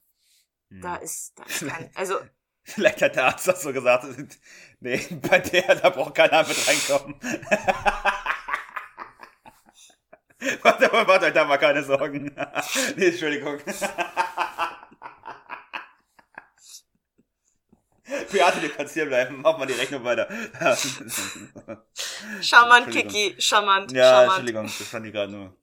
[0.69, 0.81] Hm.
[0.81, 2.19] Da ist, da ist kein, also.
[2.65, 4.05] Vielleicht hat der Arzt das so gesagt.
[4.81, 7.15] Nee, bei der, da braucht keiner mit reinkommen.
[10.61, 12.25] warte, warte, da mal keine Sorgen.
[12.97, 13.57] nee, Entschuldigung.
[18.31, 19.39] Beate, du kannst hier bleiben.
[19.41, 20.27] Mach mal die Rechnung weiter.
[22.41, 23.35] Charmant, Kiki.
[23.39, 23.93] Charmant.
[23.93, 24.27] Ja, charmant.
[24.27, 25.57] Entschuldigung, das fand ich gerade nur.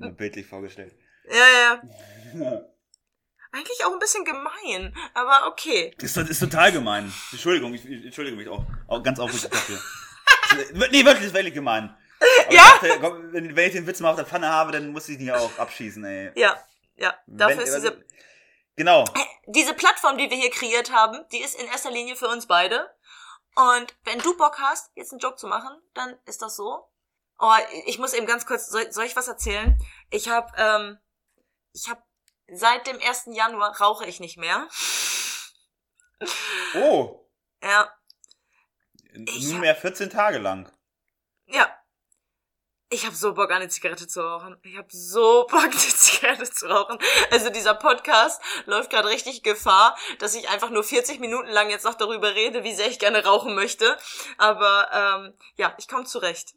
[0.00, 0.96] nur bildlich vorgestellt.
[1.30, 1.80] Ja,
[2.40, 2.71] ja.
[3.52, 5.94] Eigentlich auch ein bisschen gemein, aber okay.
[5.98, 7.12] Das ist, ist total gemein.
[7.30, 9.78] Entschuldigung, ich, ich entschuldige mich auch, auch ganz aufrichtig dafür.
[10.90, 11.94] nee, wirklich, ist wirklich gemein.
[12.46, 12.62] Aber ja?
[12.62, 15.20] Dachte, komm, wenn, wenn, ich den Witz mal auf der Pfanne habe, dann muss ich
[15.20, 16.32] ihn ja auch abschießen, ey.
[16.34, 16.58] Ja,
[16.96, 17.14] ja.
[17.26, 18.02] Dafür wenn, ist diese also,
[18.76, 19.04] Genau.
[19.46, 22.90] Diese Plattform, die wir hier kreiert haben, die ist in erster Linie für uns beide.
[23.54, 26.88] Und wenn du Bock hast, jetzt einen Joke zu machen, dann ist das so.
[27.38, 27.52] Oh,
[27.86, 29.78] ich muss eben ganz kurz, soll, soll ich was erzählen?
[30.10, 30.98] Ich habe, ähm,
[31.72, 32.02] ich habe
[32.52, 33.28] seit dem 1.
[33.32, 34.68] Januar rauche ich nicht mehr.
[36.74, 37.28] Oh.
[37.62, 37.92] Ja.
[39.14, 40.70] Nunmehr 14 Tage lang.
[41.46, 41.70] Ja.
[42.88, 44.54] Ich habe so Bock, eine Zigarette zu rauchen.
[44.62, 46.98] Ich habe so Bock, eine Zigarette zu rauchen.
[47.30, 51.84] Also dieser Podcast läuft gerade richtig Gefahr, dass ich einfach nur 40 Minuten lang jetzt
[51.84, 53.96] noch darüber rede, wie sehr ich gerne rauchen möchte.
[54.36, 56.54] Aber ähm, ja, ich komme zurecht.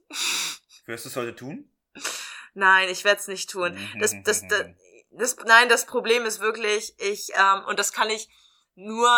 [0.86, 1.72] Wirst du es heute tun?
[2.54, 3.78] Nein, ich werde es nicht tun.
[4.00, 4.66] Das, das, das,
[5.18, 8.30] das, nein, das Problem ist wirklich, ich, ähm, und das kann ich
[8.76, 9.10] nur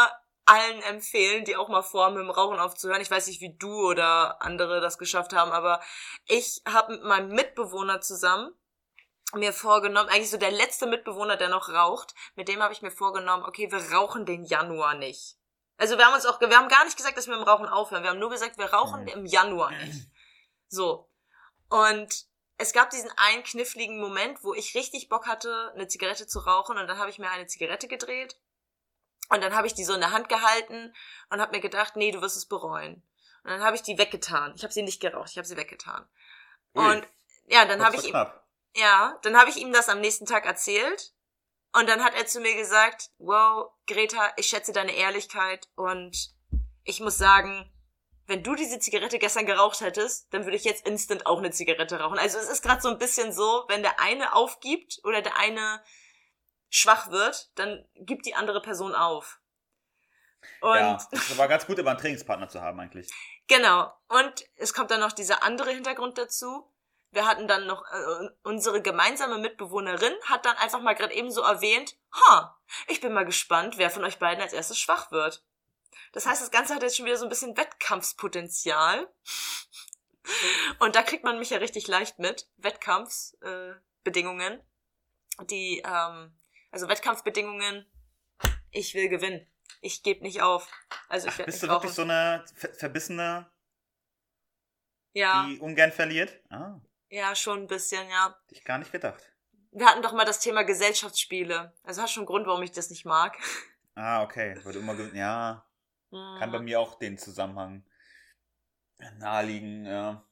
[0.45, 3.01] allen empfehlen, die auch mal vorhaben, mit dem Rauchen aufzuhören.
[3.01, 5.81] Ich weiß nicht, wie du oder andere das geschafft haben, aber
[6.25, 8.53] ich habe mit meinem Mitbewohner zusammen
[9.33, 12.91] mir vorgenommen, eigentlich so der letzte Mitbewohner, der noch raucht, mit dem habe ich mir
[12.91, 15.35] vorgenommen, okay, wir rauchen den Januar nicht.
[15.75, 17.67] Also wir haben uns auch, wir haben gar nicht gesagt, dass wir mit dem Rauchen
[17.67, 18.03] aufhören.
[18.03, 19.07] Wir haben nur gesagt, wir rauchen mhm.
[19.09, 20.07] im Januar nicht.
[20.69, 21.09] So.
[21.69, 22.25] Und
[22.57, 26.77] es gab diesen einen kniffligen Moment, wo ich richtig Bock hatte, eine Zigarette zu rauchen
[26.77, 28.35] und dann habe ich mir eine Zigarette gedreht
[29.29, 30.93] und dann habe ich die so in der Hand gehalten
[31.29, 33.03] und habe mir gedacht, nee, du wirst es bereuen.
[33.43, 34.53] Und dann habe ich die weggetan.
[34.55, 36.07] Ich habe sie nicht geraucht, ich habe sie weggetan.
[36.75, 37.07] Ui, und
[37.45, 38.45] ja, dann habe ich ihm, knapp.
[38.75, 41.13] ja, dann habe ich ihm das am nächsten Tag erzählt
[41.73, 46.33] und dann hat er zu mir gesagt, wow, Greta, ich schätze deine Ehrlichkeit und
[46.83, 47.71] ich muss sagen,
[48.27, 51.99] wenn du diese Zigarette gestern geraucht hättest, dann würde ich jetzt instant auch eine Zigarette
[51.99, 52.19] rauchen.
[52.19, 55.81] Also es ist gerade so ein bisschen so, wenn der eine aufgibt oder der eine
[56.69, 59.39] schwach wird, dann gibt die andere Person auf.
[60.59, 63.09] Und ja, das war ganz gut, immer einen Trainingspartner zu haben eigentlich.
[63.47, 63.91] Genau.
[64.09, 66.69] Und es kommt dann noch dieser andere Hintergrund dazu.
[67.11, 71.41] Wir hatten dann noch äh, unsere gemeinsame Mitbewohnerin hat dann einfach mal gerade eben so
[71.41, 75.43] erwähnt, ha, ich bin mal gespannt, wer von euch beiden als erstes schwach wird.
[76.13, 79.07] Das heißt, das Ganze hat jetzt schon wieder so ein bisschen Wettkampfspotenzial.
[80.79, 82.49] Und da kriegt man mich ja richtig leicht mit.
[82.57, 84.53] Wettkampfsbedingungen.
[84.53, 86.35] Äh, die, ähm,
[86.71, 87.85] also Wettkampfbedingungen,
[88.71, 89.47] ich will gewinnen.
[89.81, 90.67] Ich gebe nicht auf.
[91.07, 91.95] Also ich Ach, bist du wirklich rauchen.
[91.95, 93.49] so eine ver verbissene,
[95.13, 96.41] ja, die ungern verliert?
[96.49, 96.79] Ah,
[97.09, 98.35] ja, schon ein bisschen, ja.
[98.45, 99.21] hätte ich gar nicht gedacht.
[99.71, 101.73] Wir hatten doch mal das Thema Gesellschaftsspiele.
[101.83, 103.37] Also hast schon einen Grund, warum ich das nicht mag.
[103.95, 104.59] Ah, okay.
[104.63, 105.15] Würde immer gewin-
[106.11, 106.65] ja, kann bei Hm.
[106.65, 107.83] mir auch den Zusammenhang
[109.17, 110.23] naheliegen, ja.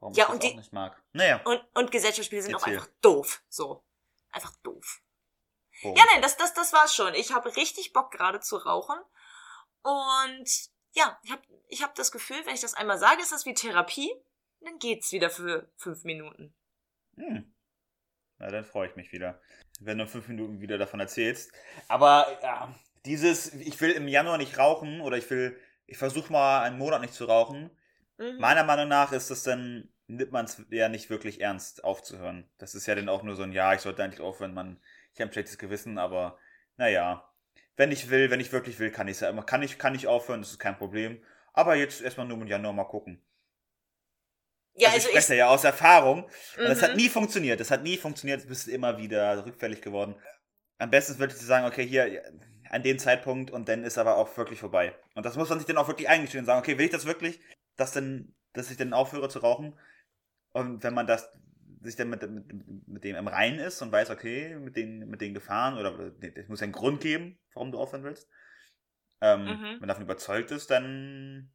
[0.00, 1.02] Warum Ja, ich das und auch die- nicht mag.
[1.12, 1.40] Naja.
[1.44, 2.74] Und, und Gesellschaftsspiele sind auch Erzähl.
[2.74, 3.42] einfach doof.
[3.48, 3.84] So.
[4.30, 5.00] Einfach doof.
[5.82, 5.96] Boom.
[5.96, 7.14] Ja, nein, das, das, das war's schon.
[7.14, 8.96] Ich habe richtig Bock gerade zu rauchen.
[9.82, 10.48] Und
[10.92, 13.54] ja, ich habe ich hab das Gefühl, wenn ich das einmal sage, ist das wie
[13.54, 14.10] Therapie.
[14.60, 16.54] Dann geht's wieder für fünf Minuten.
[17.16, 17.52] Hm.
[18.38, 19.40] Na, dann freue ich mich wieder,
[19.80, 21.52] wenn du in fünf Minuten wieder davon erzählst.
[21.88, 22.74] Aber ja,
[23.06, 27.00] dieses, ich will im Januar nicht rauchen oder ich will, ich versuche mal einen Monat
[27.00, 27.70] nicht zu rauchen.
[28.18, 28.38] Mhm.
[28.38, 32.48] Meiner Meinung nach ist es dann, nimmt man es ja nicht wirklich ernst aufzuhören.
[32.58, 34.80] Das ist ja dann auch nur so ein Ja, ich sollte eigentlich aufhören, man,
[35.12, 36.38] ich habe ein schlechtes Gewissen, aber
[36.76, 37.28] naja,
[37.76, 39.94] wenn ich will, wenn ich wirklich will, kann ich es ja immer, kann ich, kann
[39.94, 41.22] ich aufhören, das ist kein Problem.
[41.52, 43.22] Aber jetzt erstmal nur im Januar mal gucken.
[44.74, 45.24] ja, also, also ich ich.
[45.24, 46.24] spreche ja aus Erfahrung.
[46.60, 46.96] Und das hat Mhm.
[46.96, 47.60] nie funktioniert.
[47.60, 48.44] Das hat nie funktioniert.
[48.44, 50.16] Du bist immer wieder rückfällig geworden.
[50.78, 52.22] Am besten würde ich sagen, okay, hier
[52.70, 54.94] an dem Zeitpunkt und dann ist aber auch wirklich vorbei.
[55.14, 57.06] Und das muss man sich dann auch wirklich eingestehen und sagen, okay, will ich das
[57.06, 57.40] wirklich,
[57.76, 59.78] dass denn, dass ich dann aufhöre zu rauchen?
[60.52, 61.32] Und wenn man das
[61.82, 65.20] sich dann mit, mit, mit dem im Reinen ist und weiß, okay, mit den, mit
[65.20, 68.28] den Gefahren oder es muss ja einen Grund geben, warum du aufhören willst.
[69.20, 69.62] Ähm, Mhm.
[69.62, 71.52] Wenn man davon überzeugt ist, dann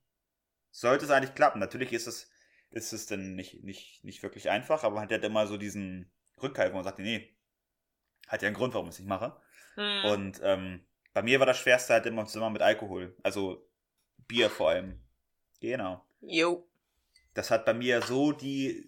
[0.71, 1.59] sollte es eigentlich klappen.
[1.59, 2.31] Natürlich ist es,
[2.69, 6.11] ist es dann nicht, nicht, nicht wirklich einfach, aber man hat ja immer so diesen
[6.41, 7.35] Rückhalt, wo man sagt, nee,
[8.27, 9.35] hat ja einen Grund, warum ich es nicht mache.
[9.75, 10.05] Hm.
[10.11, 10.85] Und ähm,
[11.19, 13.13] bei mir war das Schwerste halt immer im Zimmer mit Alkohol.
[13.23, 13.69] Also
[14.29, 15.01] Bier vor allem.
[15.59, 16.01] Genau.
[16.21, 16.65] Jo.
[17.33, 18.87] Das hat bei mir so die.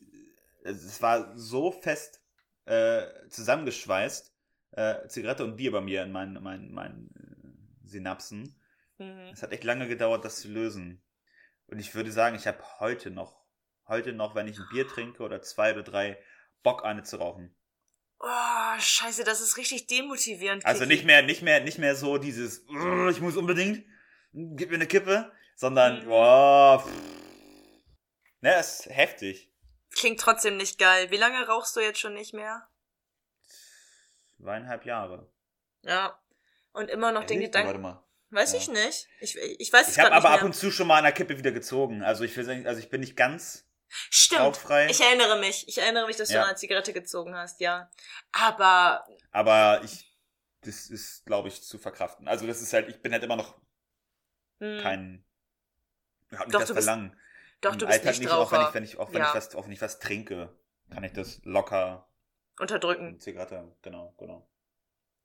[0.63, 2.23] Es war so fest
[2.63, 4.33] äh, zusammengeschweißt.
[4.71, 8.55] Äh, Zigarette und Bier bei mir in meinen, meinen, meinen äh, Synapsen.
[8.97, 9.31] Mhm.
[9.33, 11.01] Es hat echt lange gedauert, das zu lösen.
[11.67, 13.43] Und ich würde sagen, ich habe heute noch,
[13.89, 16.17] heute noch, wenn ich ein Bier trinke oder zwei oder drei,
[16.63, 17.53] Bock eine zu rauchen.
[18.23, 20.63] Oh, scheiße, das ist richtig demotivierend.
[20.65, 20.93] Also Kiki.
[20.93, 23.83] nicht mehr, nicht mehr, nicht mehr so dieses, "Ugh, ich muss unbedingt,
[24.31, 26.07] gib mir eine Kippe, sondern, Mhm.
[26.07, 26.91] boah, pff.
[28.41, 29.49] ne, ist heftig.
[29.95, 31.09] Klingt trotzdem nicht geil.
[31.11, 32.67] Wie lange rauchst du jetzt schon nicht mehr?
[34.39, 35.29] Zweieinhalb Jahre.
[35.83, 36.17] Ja.
[36.73, 37.53] Und immer noch den Echt?
[37.53, 37.81] Warte Gedanken.
[37.81, 38.03] mal.
[38.29, 38.59] Weiß Ja.
[38.59, 39.07] ich nicht.
[39.19, 41.37] Ich, ich weiß es Ich habe aber ab und zu schon mal an der Kippe
[41.37, 42.01] wieder gezogen.
[42.01, 43.67] Also ich will sagen, also ich bin nicht ganz
[44.09, 44.41] Stimmt.
[44.41, 45.67] rauchfrei, Ich erinnere mich.
[45.67, 46.45] Ich erinnere mich, dass du Ja.
[46.45, 47.89] eine Zigarette gezogen hast, ja.
[48.31, 50.05] Aber aber ich,
[50.61, 52.27] das ist, glaube ich, zu verkraften.
[52.27, 53.55] Also das ist halt, ich bin halt immer noch
[54.59, 55.25] hm, kein,
[56.31, 57.17] ich hab nicht Doch, das du Verlangen.
[57.61, 59.29] doch, Im du bist Alltag nicht auch wenn ich, wenn ich, auch wenn Ja.
[59.29, 60.55] ich was, auch wenn ich was trinke,
[60.89, 62.07] kann ich das locker,
[62.59, 63.19] Unterdrücken.
[63.19, 64.47] Zigarette, genau, genau.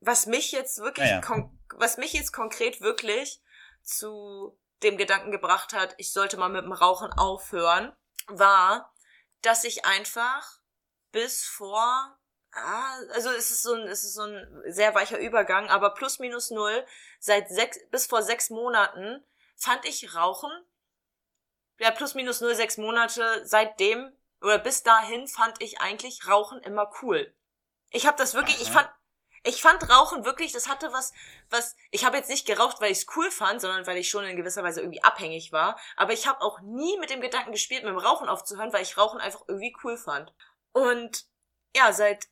[0.00, 3.40] Was mich jetzt wirklich, kon was mich jetzt konkret wirklich
[3.82, 7.92] zu dem Gedanken gebracht hat, ich sollte mal mit dem Rauchen aufhören,
[8.26, 8.92] war,
[9.42, 10.58] dass ich einfach
[11.12, 12.18] bis vor,
[12.52, 16.18] ah, also es ist so ein, es ist so ein sehr weicher Übergang, aber plus
[16.18, 16.84] minus null,
[17.20, 19.24] seit sechs, bis vor sechs Monaten
[19.56, 20.50] fand ich Rauchen,
[21.78, 26.90] ja, plus minus null, sechs Monate, seitdem, oder bis dahin fand ich eigentlich Rauchen immer
[27.02, 27.34] cool.
[27.90, 28.80] Ich habe das wirklich, ich Aha.
[28.80, 28.90] fand,
[29.46, 31.12] ich fand Rauchen wirklich, das hatte was,
[31.50, 34.24] was, ich habe jetzt nicht geraucht, weil ich es cool fand, sondern weil ich schon
[34.24, 35.78] in gewisser Weise irgendwie abhängig war.
[35.96, 38.98] Aber ich habe auch nie mit dem Gedanken gespielt, mit dem Rauchen aufzuhören, weil ich
[38.98, 40.34] Rauchen einfach irgendwie cool fand.
[40.72, 41.26] Und
[41.76, 42.28] ja, seit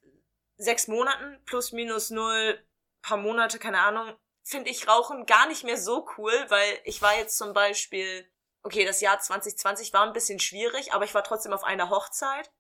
[0.56, 2.64] sechs Monaten, plus minus null,
[3.02, 7.16] paar Monate, keine Ahnung, finde ich Rauchen gar nicht mehr so cool, weil ich war
[7.16, 8.30] jetzt zum Beispiel,
[8.62, 12.50] okay, das Jahr 2020 war ein bisschen schwierig, aber ich war trotzdem auf einer Hochzeit.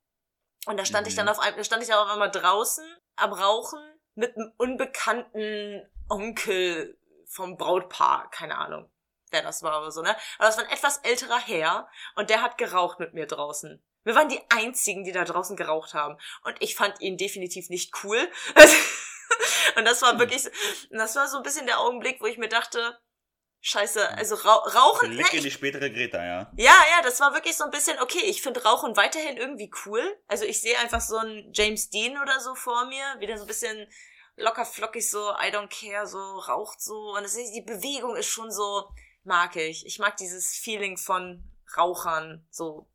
[0.66, 1.32] Und da stand ich dann Mhm.
[1.32, 2.84] auf da stand ich dann auf einmal draußen
[3.16, 8.90] am Rauchen mit einem unbekannten Onkel vom Brautpaar, keine Ahnung,
[9.30, 10.16] wer das war oder so, ne?
[10.38, 13.82] Aber das war ein etwas älterer Herr und der hat geraucht mit mir draußen.
[14.04, 16.18] Wir waren die einzigen, die da draußen geraucht haben.
[16.44, 18.30] Und ich fand ihn definitiv nicht cool.
[19.76, 20.48] und das war wirklich,
[20.90, 22.98] das war so ein bisschen der Augenblick, wo ich mir dachte,
[23.64, 26.52] scheiße, also Rau Rauchen, Blick ne, in die spätere Greta, ja.
[26.56, 30.02] ja, ja, das war wirklich so ein bisschen, okay, ich finde Rauchen weiterhin irgendwie cool.
[30.28, 33.48] Also ich sehe einfach so einen James Dean oder so vor mir, wieder so ein
[33.48, 33.88] bisschen
[34.36, 37.14] locker flockig so, I don't care, so raucht so.
[37.16, 38.90] Und es ist, die Bewegung ist schon so,
[39.24, 39.86] mag ich.
[39.86, 41.42] Ich mag dieses Feeling von
[41.74, 42.86] Rauchern, so.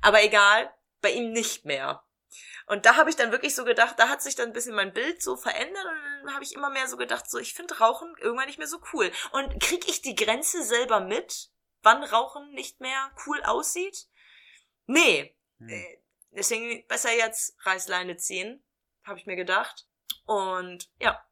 [0.00, 2.02] Aber egal, bei ihm nicht mehr.
[2.66, 4.92] Und da habe ich dann wirklich so gedacht, da hat sich dann ein bisschen mein
[4.92, 8.14] Bild so verändert und dann habe ich immer mehr so gedacht, so ich finde Rauchen
[8.20, 9.10] irgendwann nicht mehr so cool.
[9.32, 11.50] Und krieg ich die Grenze selber mit,
[11.82, 14.06] wann Rauchen nicht mehr cool aussieht?
[14.86, 15.36] Nee.
[15.58, 15.68] Hm.
[15.68, 16.02] Äh,
[16.36, 18.62] Deswegen besser jetzt Reißleine ziehen,
[19.04, 19.86] habe ich mir gedacht.
[20.26, 21.24] Und ja,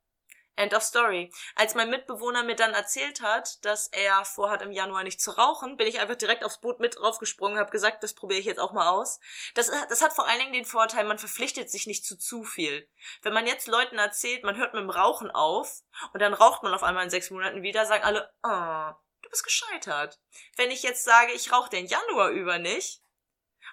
[0.56, 1.32] end of story.
[1.54, 5.76] Als mein Mitbewohner mir dann erzählt hat, dass er vorhat, im Januar nicht zu rauchen,
[5.76, 8.72] bin ich einfach direkt aufs Boot mit draufgesprungen, habe gesagt, das probiere ich jetzt auch
[8.72, 9.20] mal aus.
[9.54, 12.88] Das, das hat vor allen Dingen den Vorteil, man verpflichtet sich nicht zu zu viel.
[13.22, 16.74] Wenn man jetzt Leuten erzählt, man hört mit dem Rauchen auf und dann raucht man
[16.74, 20.20] auf einmal in sechs Monaten wieder, sagen alle, ah, du bist gescheitert.
[20.56, 23.03] Wenn ich jetzt sage, ich rauche den Januar über nicht,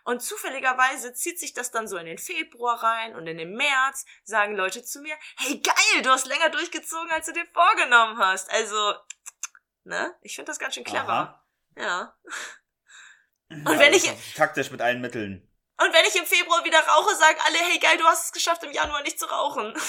[0.04, 4.06] und zufälligerweise zieht sich das dann so in den Februar rein und in den März
[4.24, 8.50] sagen Leute zu mir, hey geil, du hast länger durchgezogen, als du dir vorgenommen hast.
[8.52, 8.94] Also,
[9.84, 10.16] ne?
[10.22, 11.10] Ich finde das ganz schön clever.
[11.10, 11.46] Aha.
[11.78, 12.16] Ja.
[13.50, 15.48] Und wenn ich- Taktisch mit allen Mitteln.
[15.78, 18.64] Und wenn ich im Februar wieder rauche, sagen alle, hey geil, du hast es geschafft,
[18.64, 19.74] im Januar nicht zu rauchen.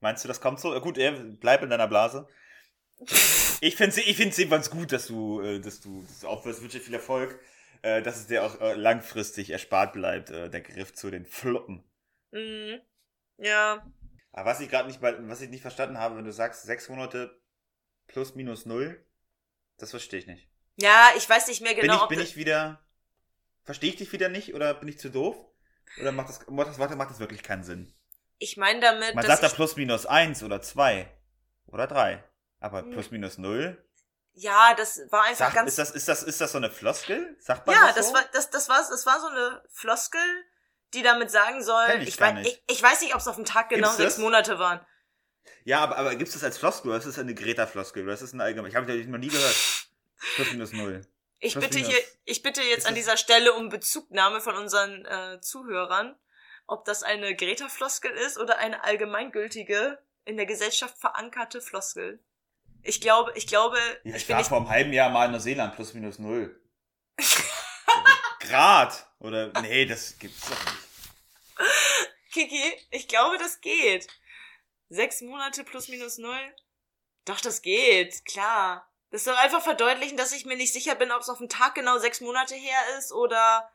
[0.00, 0.74] Meinst du, das kommt so?
[0.74, 0.98] Ja, Gut,
[1.40, 2.28] bleib in deiner Blase.
[3.60, 6.78] Ich finde ich find's jedenfalls gut, dass du, äh, dass du, dass du aufhörst, wünsche
[6.78, 7.38] dir viel Erfolg,
[7.82, 11.84] äh, dass es dir auch äh, langfristig erspart bleibt, äh, der Griff zu den Fluppen.
[12.32, 12.80] Mhm.
[13.38, 13.84] Ja.
[14.32, 17.40] Aber was ich gerade nicht, was ich nicht verstanden habe, wenn du sagst, sechs Monate
[18.06, 19.04] plus minus null,
[19.78, 20.48] das verstehe ich nicht.
[20.76, 22.80] Ja, ich weiß nicht mehr Bin genau, ich, ob bin ich wieder,
[23.64, 25.36] verstehe ich dich wieder nicht oder bin ich zu doof?
[26.00, 27.92] Oder macht das, macht das, macht das wirklich keinen Sinn?
[28.38, 31.08] ich meine damit, Man dass sagt da ich, plus minus eins oder zwei
[31.66, 32.22] oder drei.
[32.60, 32.90] Aber Hm.
[32.90, 33.82] plus minus null?
[34.38, 37.36] Ja, das war einfach Sagt, ganz ist, das, ist, das, ist das so eine Floskel?
[37.40, 38.14] Sagt man Ja, das, das so?
[38.14, 40.20] war das das war das war so eine Floskel,
[40.94, 42.62] die damit sagen soll, Kenn ich ich, gar weiß, nicht.
[42.68, 44.22] ich, ich weiß nicht, ob es auf den Tag genau Gibt's sechs das?
[44.22, 44.80] Monate waren.
[45.64, 48.04] Ja, aber, aber gibt es das als Floskel oder ist das eine Greta-Floskel?
[48.04, 48.68] Oder ist das eine allgemeine?
[48.68, 49.56] Ich habe das noch nie gehört.
[50.36, 51.02] Plus minus null.
[51.40, 51.92] Ich Plus bitte minus.
[51.92, 56.16] hier, ich bitte jetzt an das- dieser Stelle um Bezugnahme von unseren äh, Zuhörern,
[56.66, 62.20] ob das eine Greta-Floskel ist oder eine allgemeingültige, in der Gesellschaft verankerte Floskel.
[62.86, 65.74] Ich glaube, ich glaube, Ja, ich, ich war vor einem halben Jahr mal in Neuseeland,
[65.74, 66.60] plus minus null.
[68.40, 69.06] Grad.
[69.18, 71.66] Oder, nee, das gibt's doch nicht.
[72.32, 74.06] Kiki, ich glaube, das geht.
[74.88, 76.54] Sechs Monate plus minus null?
[77.24, 78.88] Doch, das geht, klar.
[79.10, 81.74] Das soll einfach verdeutlichen, dass ich mir nicht sicher bin, ob es auf den Tag
[81.74, 83.68] genau sechs Monate her ist oder.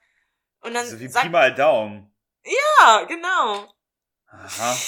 [0.62, 2.16] Und dann So wie Pi sagt, mal Daumen.
[2.46, 3.74] ja, genau.
[4.28, 4.78] Aha.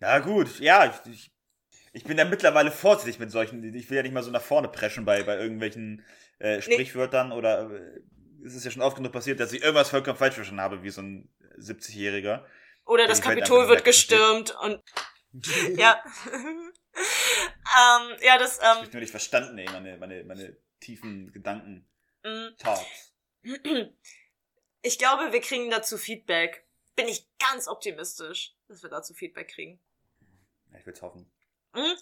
[0.00, 0.60] Ja, gut.
[0.60, 1.32] Ja, ich, ich,
[1.92, 3.62] ich bin da mittlerweile vorsichtig mit solchen.
[3.74, 6.04] Ich will ja nicht mal so nach vorne preschen bei, bei irgendwelchen
[6.38, 8.00] äh, Sprichwörtern oder äh,
[8.44, 10.90] es ist ja schon oft genug passiert, dass ich irgendwas vollkommen falsch verstanden habe, wie
[10.90, 12.44] so ein 70-Jähriger.
[12.84, 14.82] Oder Ja, das Kapitol wird gestürmt und
[15.76, 16.02] ja.
[16.32, 21.86] ähm, ja, das, Ich hab ähm, nur nicht verstanden, ey, meine, meine, meine tiefen Gedanken.
[22.24, 22.52] mh.
[22.58, 23.12] Talks.
[24.82, 26.66] ich glaube, wir kriegen dazu Feedback.
[26.96, 29.80] Bin ich ganz optimistisch, dass wir dazu Feedback kriegen.
[30.72, 31.30] Ja, ich will's hoffen.
[31.78, 31.96] Mhm.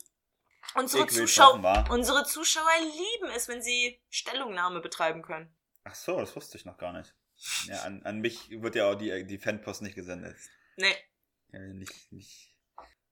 [0.74, 1.84] Unsere, Ich will's Zuschau hoffen, wa?
[1.90, 5.54] unsere Zuschauer lieben es, wenn sie Stellungnahme betreiben können.
[5.84, 7.14] Ach so, das wusste ich noch gar nicht.
[7.66, 10.36] Ja, an, an mich wird ja auch die, die Fanpost nicht gesendet.
[10.76, 10.96] Nee,
[11.52, 12.52] Ja, nicht, nicht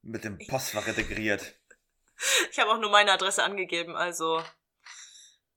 [0.03, 1.55] mit dem Postfach integriert.
[2.50, 4.42] ich habe auch nur meine Adresse angegeben, also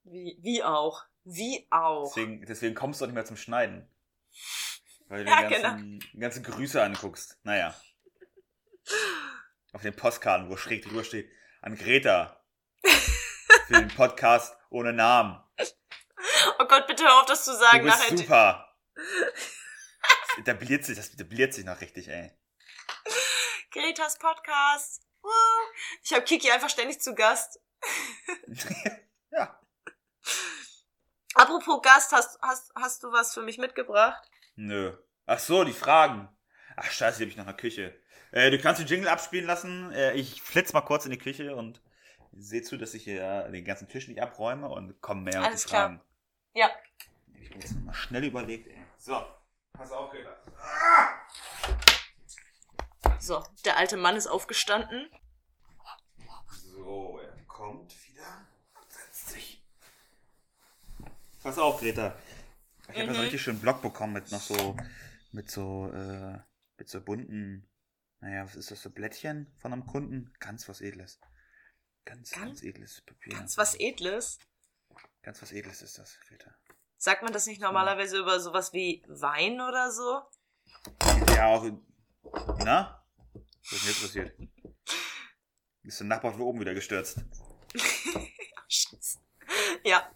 [0.04, 1.04] wie, wie auch.
[1.24, 2.14] Wie auch.
[2.14, 3.90] Deswegen, deswegen kommst du auch nicht mehr zum Schneiden.
[5.08, 7.38] Weil du Ja, die ganzen, die ganzen Grüße anguckst.
[7.44, 7.76] Naja.
[9.78, 12.44] Auf den Postkarten, wo schräg drüber steht, an Greta.
[13.68, 15.40] Für den Podcast ohne Namen.
[16.58, 17.86] Oh Gott, bitte hör auf, das zu sagen.
[17.86, 18.76] Du bist Nachher super.
[18.96, 22.32] Das etabliert sich, das etabliert sich noch richtig, ey.
[23.70, 25.04] Gretas Podcast.
[25.22, 25.30] Woo.
[26.02, 27.60] Ich habe Kiki einfach ständig zu Gast.
[29.30, 29.62] ja.
[31.36, 34.28] Apropos Gast, hast, hast, hast du was für mich mitgebracht?
[34.56, 34.98] Nö.
[35.28, 36.36] Ach so, die Fragen.
[36.78, 38.00] Ach scheiße, die hab ich noch in der Küche.
[38.32, 39.92] Äh, du kannst den Jingle abspielen lassen.
[39.94, 41.82] Äh, ich flitz mal kurz in die Küche und
[42.34, 45.88] sehe zu, dass ich hier den ganzen Tisch nicht abräume und komm mehr Alles klar.
[45.88, 46.02] Fragen.
[46.54, 46.70] Ja.
[47.42, 48.78] Ich hab jetzt mal schnell überlegt, ey.
[48.98, 49.20] So,
[49.74, 50.36] pass auf, Greta.
[53.20, 55.10] So, der alte Mann ist aufgestanden.
[56.52, 58.48] So, er kommt wieder
[58.80, 59.64] und setzt sich.
[61.42, 62.16] Pass auf, Greta.
[62.84, 63.10] Ich habe Mhm.
[63.10, 64.78] einen richtig schönen Blog bekommen mit noch so,
[65.32, 66.38] mit so, äh,
[66.78, 67.70] mit so bunten,
[68.20, 70.34] naja, was ist das, so Blättchen von einem Kunden?
[70.40, 71.20] Ganz was Edles.
[72.06, 73.34] Ganz, ganz, Ganz- edles Papier.
[73.34, 74.40] Ganz was Edles.
[75.22, 76.56] Ganz was Edles ist das, Greta.
[76.98, 80.22] Sagt man das nicht normalerweise über sowas wie Wein oder so?
[81.36, 81.70] Ja, auch.
[82.60, 83.04] Na?
[83.34, 84.40] Was ist denn jetzt passiert?
[85.84, 87.20] Ist der Nachbar von oben wieder gestürzt.
[88.68, 89.20] Scheiße.
[89.84, 90.12] Ja.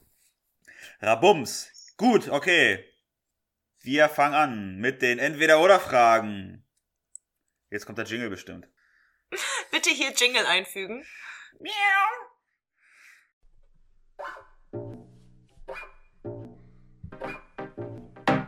[1.01, 1.93] Rabums.
[1.97, 2.90] Gut, okay.
[3.83, 6.63] Wir fangen an mit den Entweder-Oder-Fragen.
[7.71, 8.67] Jetzt kommt der Jingle bestimmt.
[9.71, 11.03] Bitte hier Jingle einfügen.
[11.59, 11.71] Miau.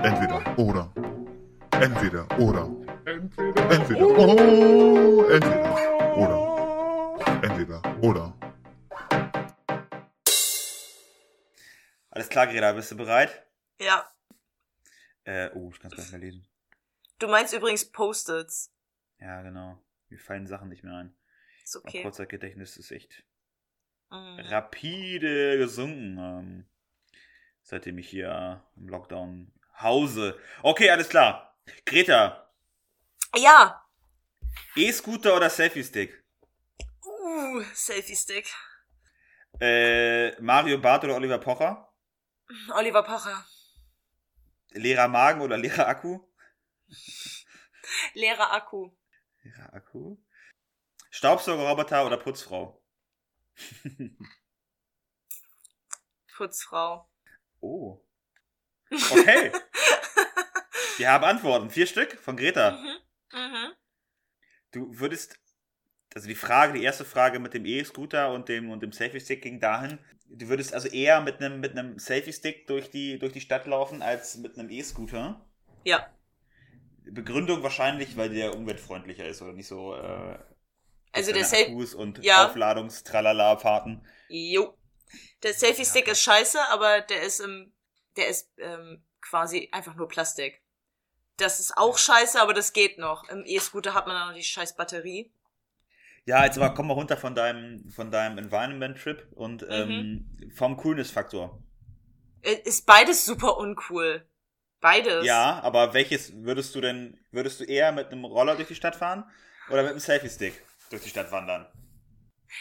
[0.04, 0.92] Entweder oder.
[1.80, 2.70] Entweder oder.
[3.70, 4.36] Entweder oder.
[5.32, 6.53] Entweder oder.
[8.04, 8.34] Oder.
[12.10, 13.46] Alles klar, Greta, bist du bereit?
[13.80, 14.12] Ja.
[15.24, 16.46] Äh, oh, ich kann es gar nicht mehr lesen.
[17.20, 18.74] Du meinst übrigens Post-its.
[19.20, 19.82] Ja, genau.
[20.10, 21.16] Mir fallen Sachen nicht mehr ein.
[21.64, 22.02] Ist Mein okay.
[22.02, 23.24] Kurzzeitgedächtnis ist echt
[24.12, 24.40] Mhm.
[24.42, 26.66] rapide gesunken, ähm,
[27.62, 30.38] seitdem ich hier im Lockdown hause.
[30.62, 31.58] Okay, alles klar.
[31.86, 32.52] Greta,
[33.34, 33.88] Ja.
[34.76, 36.22] E-Scooter oder Selfie-Stick?
[37.24, 38.54] Uh, Selfie-Stick.
[39.62, 41.90] Äh, Mario Barth oder Oliver Pocher?
[42.74, 43.46] Oliver Pocher.
[44.72, 46.20] Leerer Magen oder leerer Akku?
[48.14, 48.92] Leerer Akku.
[49.44, 50.18] Leerer Akku?
[51.12, 52.84] Staubsaugerroboter oder Putzfrau?
[56.36, 57.10] Putzfrau.
[57.62, 58.06] oh.
[58.92, 59.52] Okay.
[60.98, 61.70] Wir haben Antworten.
[61.70, 62.72] Vier Stück von Greta.
[62.72, 62.98] Mhm.
[63.32, 63.74] Mhm.
[64.72, 65.40] Du würdest,
[66.16, 69.60] also die Frage, die erste Frage mit dem E-Scooter und dem, und dem Selfie-Stick ging
[69.60, 73.66] dahin, du würdest also eher mit einem, mit einem Selfie-Stick durch die, durch die Stadt
[73.66, 75.46] laufen als mit einem E-Scooter.
[75.84, 76.08] Ja.
[77.06, 80.38] Begründung wahrscheinlich, weil der umweltfreundlicher ist oder nicht so, äh,
[81.12, 81.96] Also der Selfie.
[81.96, 82.48] Und Ja.
[82.48, 84.06] Aufladungstralala-Fahrten.
[84.30, 84.78] Jo.
[85.44, 87.74] Der Selfie-Stick ist scheiße, aber der ist im,
[88.16, 90.62] der ist ähm, quasi einfach nur Plastik.
[91.38, 93.28] Das ist auch scheiße, aber das geht noch.
[93.30, 95.32] Im E-Scooter hat man dann noch die scheiß Batterie.
[96.26, 99.68] Ja, jetzt aber komm mal runter von deinem, von deinem Environment-Trip und Mhm.
[99.72, 101.62] ähm, vom Coolness-Faktor.
[102.42, 104.26] Äh, Ist beides super uncool.
[104.80, 105.26] Beides.
[105.26, 108.96] Ja, aber welches würdest du denn, würdest du eher mit einem Roller durch die Stadt
[108.96, 109.24] fahren
[109.70, 111.68] oder mit einem Selfie-Stick durch die Stadt wandern?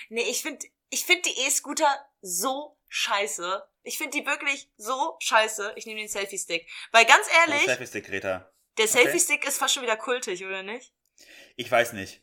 [0.08, 1.88] Nee, ich find, ich find die E-Scooter
[2.20, 3.62] so scheiße.
[3.82, 5.72] Ich find die wirklich so scheiße.
[5.76, 6.68] Ich nehme den Selfie-Stick.
[6.92, 8.52] Weil ganz ehrlich, Selfie-Stick, Greta.
[8.78, 8.92] der okay.
[9.04, 10.92] Selfie-Stick ist fast schon wieder kultig, oder nicht?
[11.56, 12.22] Ich weiß nicht.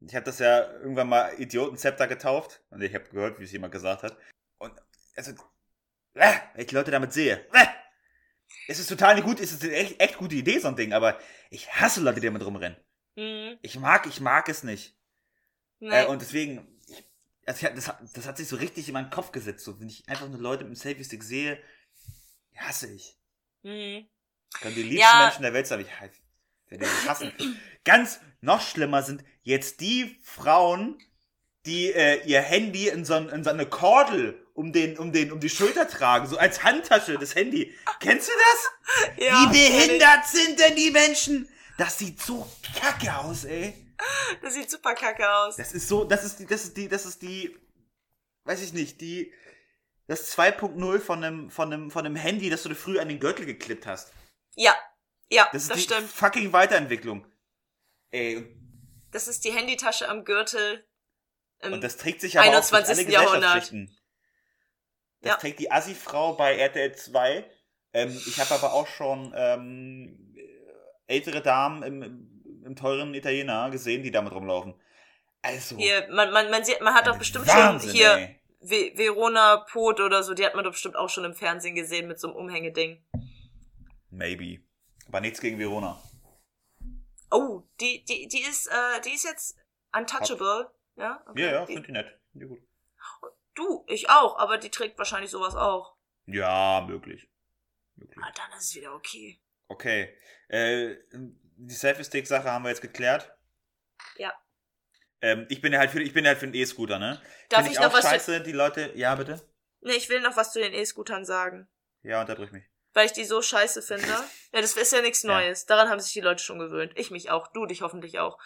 [0.00, 3.72] Ich habe das ja irgendwann mal Idiotenzepter getauft und ich habe gehört, wie es jemand
[3.72, 4.16] gesagt hat.
[4.58, 4.72] Und
[5.16, 5.32] also,
[6.14, 7.66] äh, wenn ich Leute damit sehe, äh,
[8.68, 10.92] es ist total nicht gut, es ist eine echt, echt gute Idee, so ein Ding,
[10.92, 11.18] aber
[11.50, 12.78] ich hasse Leute, die damit rumrennen.
[13.16, 13.58] Hm.
[13.62, 14.96] Ich mag, ich mag es nicht.
[15.80, 17.04] Äh, und deswegen, ich,
[17.46, 19.64] also ich, das, hat- das hat sich so richtig in meinen Kopf gesetzt.
[19.64, 21.60] So, wenn ich einfach nur Leute mit dem Selfie-Stick sehe,
[22.56, 23.18] hasse ich.
[23.62, 24.06] hm.
[24.60, 25.22] Können die liebsten Ja.
[25.24, 25.80] Menschen der Welt sein.
[25.80, 25.88] Ich
[26.70, 27.32] werde die hassen.
[27.88, 30.98] Ganz noch schlimmer sind jetzt die Frauen,
[31.64, 35.40] die äh, ihr Handy in so, in so eine Kordel um, den, um, den, um
[35.40, 37.74] die Schulter tragen, so als Handtasche, das Handy.
[37.98, 39.08] Kennst du das?
[39.16, 41.48] Ja, Wie behindert sind denn die Menschen?
[41.78, 42.46] Das sieht so
[42.78, 43.72] kacke aus, ey.
[44.42, 45.56] Das sieht super kacke aus.
[45.56, 47.56] Das ist so, das ist die, das ist die, das ist die,
[48.44, 49.32] weiß ich nicht, die,
[50.08, 53.18] das 2.0 von einem, von einem, von einem Handy, das du dir früher an den
[53.18, 54.12] Gürtel geklippt hast.
[54.56, 54.74] Ja,
[55.30, 56.10] ja, Das das, ist die stimmt.
[56.10, 57.24] fucking Weiterentwicklung.
[58.10, 58.46] Ey,
[59.10, 60.84] Das ist die Handytasche am Gürtel.
[61.60, 63.06] Im, und das trägt sich aber auch durch 21.
[63.06, 63.40] alle Jahrhundert.
[63.40, 63.98] Gesellschaftsschichten.
[65.20, 65.36] Das Ja.
[65.36, 67.44] trägt die Assi-Frau bei RTL 2.
[67.92, 70.36] Ähm, ich habe aber auch schon ähm,
[71.06, 74.74] ältere Damen im, im, teuren Italiener gesehen, die damit rumlaufen.
[75.42, 78.40] Also, hier, man, man, man, sieht, man hat doch bestimmt Wahnsinn, schon hier ey.
[78.60, 82.08] Ve Verona Pot oder so, die hat man doch bestimmt auch schon im Fernsehen gesehen
[82.08, 83.04] mit so einem Umhängeding.
[84.10, 84.60] Maybe.
[85.06, 86.02] Aber nichts gegen Verona.
[87.30, 89.56] Oh, die, die, die ist, äh, die ist jetzt
[89.94, 90.70] untouchable.
[90.96, 91.42] Ja, okay.
[91.44, 92.20] Ja, ja, finde ich nett.
[92.32, 92.62] Find ich gut.
[93.54, 95.96] Du, ich auch, aber die trägt wahrscheinlich sowas auch.
[96.26, 97.28] Ja, möglich.
[97.96, 98.24] möglich.
[98.24, 99.40] Ah, dann ist es wieder okay.
[99.68, 100.16] Okay.
[100.48, 103.34] Äh, die Selfie-Stick-Sache haben wir jetzt geklärt.
[104.16, 104.32] Ja.
[105.20, 107.20] Ähm, ich bin ja halt für, ich bin ja halt für den E-Scooter, ne?
[107.48, 109.40] Darf Find ich auch noch was zu- scheiße, die Leute, ja, bitte?
[109.80, 111.68] Nee, ich will noch was zu den E-Scootern sagen.
[112.02, 112.64] Ja, unterbrich mich.
[112.94, 114.08] Weil ich die so scheiße finde.
[114.52, 115.34] Ja, das ist ja nichts Ja.
[115.34, 115.66] Neues.
[115.66, 116.92] Daran haben sich die Leute schon gewöhnt.
[116.96, 117.46] Ich mich auch.
[117.48, 118.38] Du dich hoffentlich auch.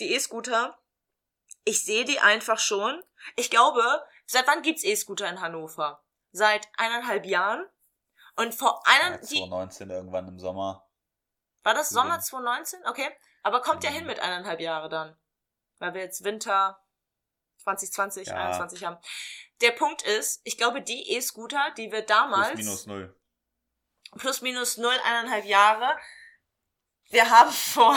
[0.00, 0.78] Die E-Scooter,
[1.64, 3.02] ich sehe die einfach schon.
[3.36, 3.82] Ich glaube,
[4.26, 6.04] seit wann gibt's E-Scooter in Hannover?
[6.32, 7.66] Seit eineinhalb Jahren.
[8.36, 10.88] Und vor einer, Ja, die, 2019 irgendwann im Sommer.
[11.62, 12.22] war das Sommer Mhm.
[12.22, 12.80] 2019?
[12.86, 13.10] Okay.
[13.42, 13.94] Aber kommt ja Mhm.
[13.94, 15.16] hin mit eineinhalb Jahre dann.
[15.78, 16.80] Weil wir jetzt Winter
[17.58, 18.34] 2020, Ja.
[18.36, 18.98] 21 haben.
[19.60, 23.17] Der Punkt ist, ich glaube, die E-Scooter, die wir damals Plus minus null.
[24.16, 25.96] Plus minus null, eineinhalb Jahre.
[27.10, 27.96] Wir haben vor,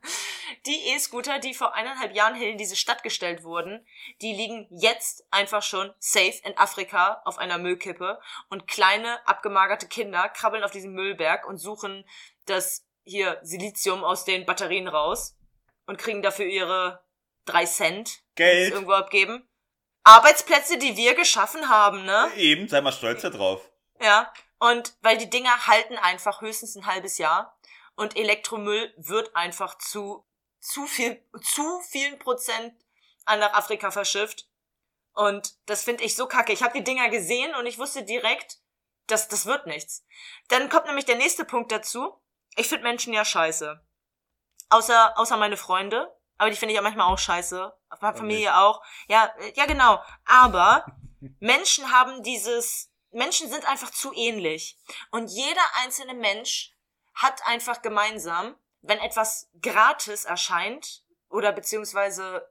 [0.66, 3.86] die E-Scooter, die vor eineinhalb Jahren hier in diese Stadt gestellt wurden,
[4.22, 8.18] die liegen jetzt einfach schon safe in Afrika auf einer Müllkippe
[8.48, 12.08] und kleine, abgemagerte Kinder krabbeln auf diesem Müllberg und suchen
[12.46, 15.36] das hier Silizium aus den Batterien raus
[15.86, 17.04] und kriegen dafür ihre
[17.44, 18.72] drei Cent, Geld.
[18.72, 19.46] irgendwo abgeben.
[20.04, 22.30] Arbeitsplätze, die wir geschaffen haben, ne?
[22.36, 23.70] Eben, sei mal stolz da drauf.
[24.00, 27.58] Ja, und weil die Dinger halten einfach höchstens ein halbes Jahr
[27.96, 30.24] und Elektromüll wird einfach zu
[30.60, 32.74] zu viel zu vielen Prozent
[33.24, 34.48] an nach Afrika verschifft
[35.18, 36.52] und das finde ich so kacke.
[36.52, 38.58] Ich habe die Dinger gesehen und ich wusste direkt,
[39.08, 40.04] dass das wird nichts.
[40.46, 42.22] Dann kommt nämlich der nächste Punkt dazu.
[42.54, 43.84] Ich finde Menschen ja scheiße.
[44.70, 47.72] Außer außer meine Freunde, aber die finde ich auch manchmal auch scheiße.
[48.00, 48.80] Meine Familie auch.
[49.08, 50.86] Ja, äh, ja genau, aber
[51.40, 54.78] Menschen haben dieses Menschen sind einfach zu ähnlich.
[55.10, 56.72] Und jeder einzelne Mensch
[57.14, 62.48] hat einfach gemeinsam, wenn etwas gratis erscheint oder beziehungsweise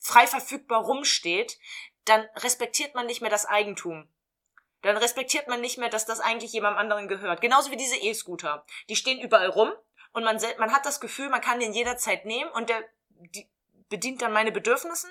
[0.00, 1.58] frei verfügbar rumsteht,
[2.04, 4.08] dann respektiert man nicht mehr das Eigentum.
[4.82, 7.40] Dann respektiert man nicht mehr, dass das eigentlich jemandem anderen gehört.
[7.40, 8.64] Genauso wie diese E-Scooter.
[8.88, 9.72] Die stehen überall rum
[10.12, 13.48] und man, man hat das Gefühl, man kann den jederzeit nehmen und der die
[13.88, 15.10] bedient dann meine Bedürfnissen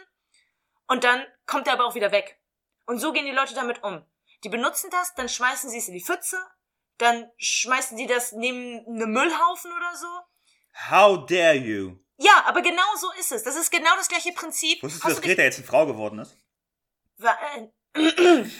[0.88, 2.39] und dann kommt er aber auch wieder weg.
[2.86, 4.06] Und so gehen die Leute damit um.
[4.44, 6.38] Die benutzen das, dann schmeißen sie es in die Pfütze,
[6.98, 10.08] dann schmeißen die das neben einen Müllhaufen oder so.
[10.90, 11.98] How dare you?
[12.18, 13.44] Ja, aber genau so ist es.
[13.44, 14.82] Das ist genau das gleiche Prinzip.
[14.82, 16.38] Wusstest du, dass Greta jetzt eine Frau geworden ist?
[17.20, 17.68] Äh,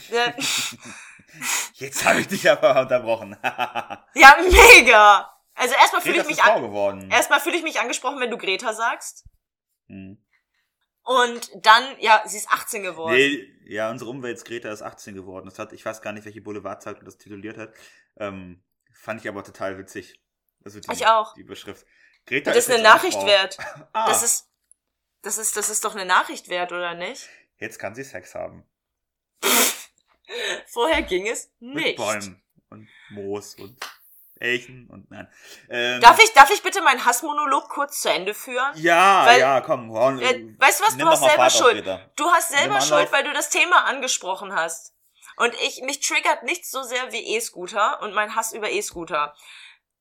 [0.10, 0.34] ja,
[1.74, 3.38] Jetzt habe ich dich aber unterbrochen.
[3.44, 5.32] ja, mega.
[5.54, 7.12] Also erstmal fühle ich mich an, geworden.
[7.12, 9.26] erstmal fühle ich mich angesprochen, wenn du Greta sagst.
[9.88, 10.24] Hm.
[11.08, 13.16] Und dann, ja, sie ist 18 geworden.
[13.16, 15.46] Nee, ja, unsere Umwelt Greta ist 18 geworden.
[15.46, 17.74] Das hat, ich weiß gar nicht, welche Boulevardzeitung das tituliert hat.
[18.18, 18.62] Ähm,
[18.94, 20.20] fand ich aber total witzig.
[20.66, 21.34] Also die, Ich auch.
[21.36, 21.86] Die Überschrift.
[22.26, 23.26] Greta das ist eine jetzt auch Nachricht Frau.
[23.26, 23.58] wert.
[23.94, 24.50] Ah, Das ist,
[25.22, 27.30] das ist, das ist doch eine Nachricht wert, oder nicht?
[27.60, 28.66] jetzt kann sie Sex haben.
[30.68, 31.96] Vorher ging es Mit nicht.
[31.96, 33.80] Bäumen und Moos und
[34.40, 35.28] Elchen und nein.
[35.70, 38.72] Ähm, Darf ich, darf ich bitte meinen Hassmonolog kurz zu Ende führen?
[38.76, 39.92] Ja, Weil- ja, komm.
[39.94, 41.86] Hau, Äh, weißt du was, du hast selber Fahrt Schuld.
[42.16, 42.82] Du hast selber.
[42.82, 44.94] Schuld, weil du das Thema angesprochen hast.
[45.38, 49.36] Und ich, mich triggert nichts so sehr wie E-Scooter und mein Hass über E-Scooter.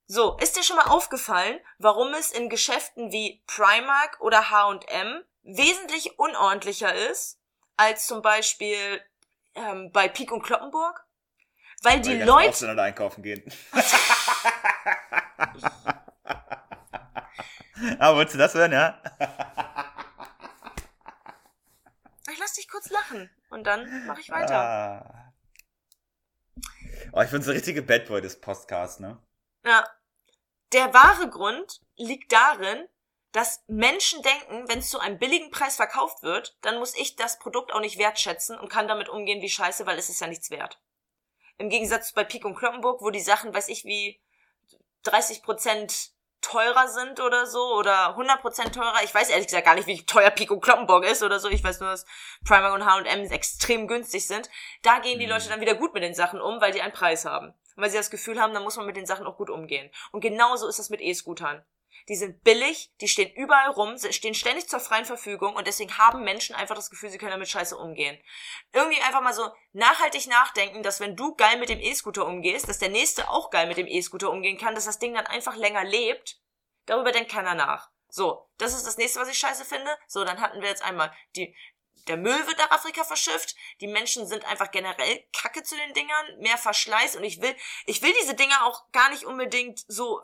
[0.07, 6.19] So, ist dir schon mal aufgefallen, warum es in Geschäften wie Primark oder H&M wesentlich
[6.19, 7.39] unordentlicher ist,
[7.77, 9.03] als zum Beispiel
[9.55, 11.05] ähm, bei Pik und Kloppenburg?
[11.83, 13.43] Weil die Weil ganzen Leute, einkaufen gehen.
[17.99, 19.01] Aber wolltest du das hören, ja?
[22.31, 24.57] ich lass dich kurz lachen und dann mache ich weiter.
[24.57, 25.33] Ah.
[27.13, 29.19] Oh, ich bin so ein richtige Bad Boy des Podcasts, ne?
[29.65, 29.89] Ja.
[30.73, 32.89] Der wahre Grund liegt darin,
[33.33, 37.39] dass Menschen denken, wenn es zu einem billigen Preis verkauft wird, dann muss ich das
[37.39, 40.51] Produkt auch nicht wertschätzen und kann damit umgehen wie scheiße, weil es ist ja nichts
[40.51, 40.81] wert.
[41.59, 44.21] Im Gegensatz zu bei Pik und Kloppenburg, wo die Sachen, weiß ich wie,
[45.11, 49.03] 30% teurer sind oder so oder 100% teurer.
[49.03, 51.49] Ich weiß ehrlich gesagt gar nicht, wie teuer und Kloppenburg ist oder so.
[51.49, 52.07] Ich weiß nur, dass
[52.45, 54.49] Primark und H&M extrem günstig sind.
[54.83, 55.33] Da gehen die Mhm.
[55.33, 57.49] Leute dann wieder gut mit den Sachen um, weil die einen Preis haben.
[57.49, 59.91] Und weil sie das Gefühl haben, dann muss man mit den Sachen auch gut umgehen.
[60.13, 61.65] Und genauso ist das mit E-Scootern.
[62.09, 66.23] Die sind billig, die stehen überall rum, stehen ständig zur freien Verfügung und deswegen haben
[66.23, 68.17] Menschen einfach das Gefühl, sie können damit scheiße umgehen.
[68.73, 72.79] Irgendwie einfach mal so nachhaltig nachdenken, dass wenn du geil mit dem E-Scooter umgehst, dass
[72.79, 75.83] der nächste auch geil mit dem E-Scooter umgehen kann, dass das Ding dann einfach länger
[75.83, 76.41] lebt.
[76.87, 77.91] Darüber denkt keiner nach.
[78.09, 79.91] So, das ist das nächste, was ich scheiße finde.
[80.07, 81.57] So, dann hatten wir jetzt einmal die,
[82.07, 83.57] der Müll wird nach Afrika verschifft.
[83.81, 87.55] Die Menschen sind einfach generell kacke zu den Dingern, mehr Verschleiß und ich will,
[87.87, 90.23] ich will diese Dinger auch gar nicht unbedingt so,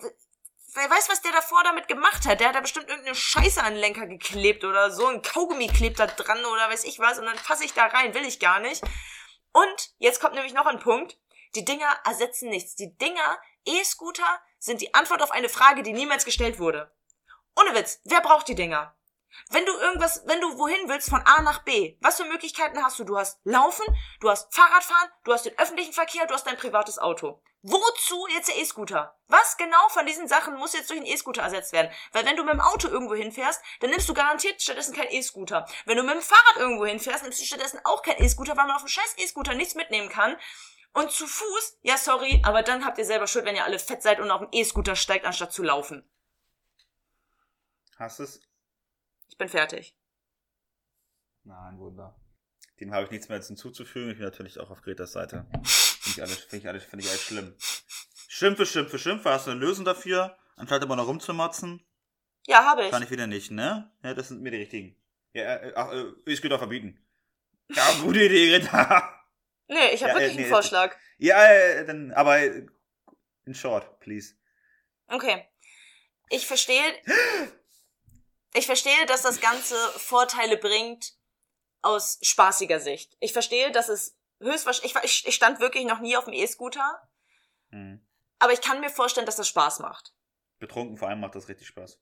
[0.74, 2.40] wer weiß, was der davor damit gemacht hat.
[2.40, 5.06] Der hat da bestimmt irgendeine Scheiße an den Lenker geklebt oder so.
[5.06, 7.18] Ein Kaugummi klebt da dran oder weiß ich was.
[7.18, 8.14] Und dann fasse ich da rein.
[8.14, 8.82] Will ich gar nicht.
[9.52, 11.18] Und jetzt kommt nämlich noch ein Punkt.
[11.54, 12.74] Die Dinger ersetzen nichts.
[12.76, 16.94] Die Dinger, E-Scooter, sind die Antwort auf eine Frage, die niemals gestellt wurde.
[17.58, 18.96] Ohne Witz, wer braucht die Dinger?
[19.50, 22.98] Wenn du irgendwas, wenn du wohin willst von A nach B, was für Möglichkeiten hast
[22.98, 23.04] du?
[23.04, 23.84] Du hast Laufen,
[24.20, 27.42] du hast Fahrradfahren, du hast den öffentlichen Verkehr, du hast dein privates Auto.
[27.62, 29.16] Wozu jetzt der E-Scooter?
[29.28, 31.92] Was genau von diesen Sachen muss jetzt durch einen E-Scooter ersetzt werden?
[32.10, 35.66] Weil wenn du mit dem Auto irgendwo hinfährst, dann nimmst du garantiert stattdessen keinen E-Scooter.
[35.86, 38.74] Wenn du mit dem Fahrrad irgendwo hinfährst, nimmst du stattdessen auch keinen E-Scooter, weil man
[38.74, 40.36] auf dem scheiß E-Scooter nichts mitnehmen kann.
[40.92, 44.02] Und zu Fuß, ja sorry, aber dann habt ihr selber Schuld, wenn ihr alle fett
[44.02, 46.04] seid und auf dem E-Scooter steigt, anstatt zu laufen.
[47.96, 48.42] Hast es?
[49.28, 49.96] Ich bin fertig.
[51.44, 52.16] Nein, Wunder.
[52.80, 54.10] Dem habe ich nichts mehr hinzuzufügen.
[54.10, 55.46] Ich bin natürlich auch auf Gretas Seite.
[56.02, 57.56] Finde ich alles, finde ich alles, finde ich alles schlimm.
[58.28, 59.30] Schimpfe, schimpfe, schimpfe.
[59.30, 60.36] Hast du eine Lösung dafür?
[60.56, 61.86] Anstatt immer noch rumzumotzen?
[62.46, 62.90] Ja, habe ich.
[62.90, 63.92] Kann ich wieder nicht, ne?
[64.02, 64.96] Ja, das sind mir die richtigen.
[65.32, 67.06] Ja, äh, ach, äh, ich geht auch verbieten.
[67.68, 69.26] Ja, gute Idee, Greta.
[69.68, 70.96] Nee, ich habe Ja, äh, wirklich nee, einen Vorschlag.
[71.18, 72.66] Ja, äh, dann, aber äh,
[73.44, 74.34] in short, please.
[75.06, 75.46] Okay.
[76.30, 76.82] Ich verstehe.
[78.54, 81.14] Ich verstehe, dass das Ganze Vorteile bringt
[81.80, 83.16] aus spaßiger Sicht.
[83.18, 84.94] Ich verstehe, dass es höchstwahrscheinlich.
[85.04, 87.00] Ich, ich, stand wirklich noch nie auf dem E-Scooter,
[87.70, 88.06] Hm.
[88.38, 90.12] aber ich kann mir vorstellen, dass das Spaß macht.
[90.58, 91.98] Betrunken vor allem macht das richtig Spaß.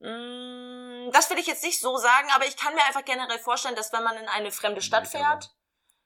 [0.00, 3.74] Mm, Das will ich jetzt nicht so sagen, aber ich kann mir einfach generell vorstellen,
[3.76, 5.24] dass wenn man in eine fremde Stadt Ich aber.
[5.24, 5.50] fährt,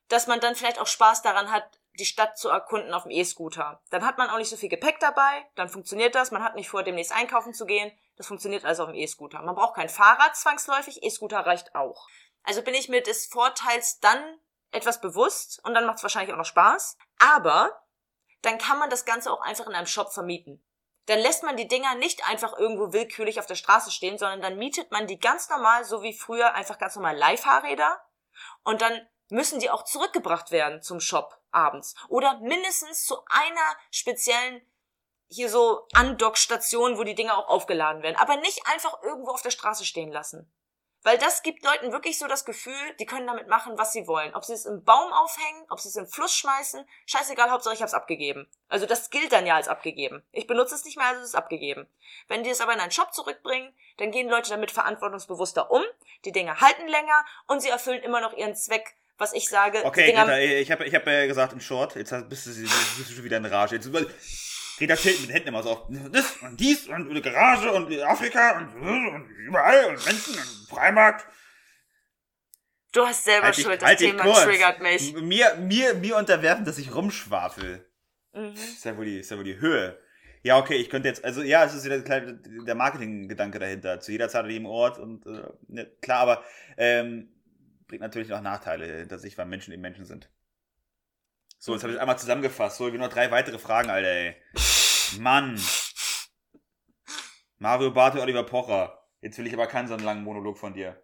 [0.09, 3.83] dass man dann vielleicht auch Spaß daran hat, die Stadt zu erkunden auf dem E-Scooter.
[3.91, 6.69] Dann hat man auch nicht so viel Gepäck dabei, dann funktioniert das, man hat nicht
[6.71, 9.43] vor, demnächst einkaufen zu gehen, das funktioniert also auf dem E-Scooter.
[9.43, 12.07] Man braucht kein Fahrrad zwangsläufig, E-Scooter reicht auch.
[12.45, 14.23] Also bin ich mir des Vorteils dann
[14.73, 17.83] etwas bewusst und dann macht es wahrscheinlich auch noch Spaß, aber
[18.43, 20.65] dann kann man das Ganze auch einfach in einem Shop vermieten.
[21.07, 24.57] Dann lässt man die Dinger nicht einfach irgendwo willkürlich auf der Straße stehen, sondern dann
[24.57, 28.01] mietet man die ganz normal, so wie früher, einfach ganz normal Leihfahrräder.
[28.63, 31.95] Und dann müssen die auch zurückgebracht werden zum Shop abends.
[32.09, 34.63] Oder mindestens zu einer speziellen,
[35.29, 38.17] hier so Andockstation, wo die Dinger auch aufgeladen werden.
[38.17, 40.53] Aber nicht einfach irgendwo auf der Straße stehen lassen.
[41.05, 44.35] Weil das gibt Leuten wirklich so das Gefühl, die können damit machen, was sie wollen.
[44.35, 47.83] Ob sie es im Baum aufhängen, ob sie es im Fluss schmeißen, scheißegal, Hauptsache ich
[47.83, 48.49] hab's abgegeben.
[48.69, 50.23] Also das gilt dann ja als abgegeben.
[50.31, 51.89] Ich benutze es nicht mehr, also es ist abgegeben.
[52.29, 55.83] Wenn die es aber in einen Shop zurückbringen, dann gehen Leute damit verantwortungsbewusster um,
[56.25, 59.85] die Dinger halten länger und sie erfüllen immer noch ihren Zweck, was ich sage.
[59.85, 63.11] Okay, Dinger, Greta, ich habe ich hab ja gesagt in Short, jetzt bist du, bist
[63.11, 63.75] du schon wieder in Rage.
[63.75, 63.91] Jetzt,
[64.79, 67.93] Greta chillt mit den Händen immer so auf das und dies und eine Garage und
[68.01, 71.27] Afrika und, und überall und Menschen und Freimarkt.
[72.93, 74.45] du hast selber Halt Schuld, das halt Thema kurz.
[74.45, 75.15] triggert mich.
[75.15, 77.87] Mir, mir, mir unterwerfen, dass ich rumschwafel.
[78.33, 78.55] Mhm.
[78.55, 79.99] Ist ja wohl die, ist ja wohl die Höhe.
[80.45, 84.01] Ja, okay, ich könnte jetzt, also ja, es ist wieder der Marketinggedanke dahinter.
[84.01, 86.45] Zu jeder Zeit an jedem Ort und äh, ne, klar, aber
[86.77, 87.29] ähm,
[87.87, 90.31] bringt natürlich auch Nachteile hinter sich, weil Menschen eben Menschen sind.
[91.65, 92.79] So, jetzt habe ich einmal zusammengefasst.
[92.79, 94.37] So, wir noch drei weitere Fragen, Alter, ey.
[95.21, 95.63] Mann.
[97.59, 99.07] Mario Barth und Oliver Pocher.
[99.21, 101.01] Jetzt will ich aber keinen so einen langen Monolog von dir.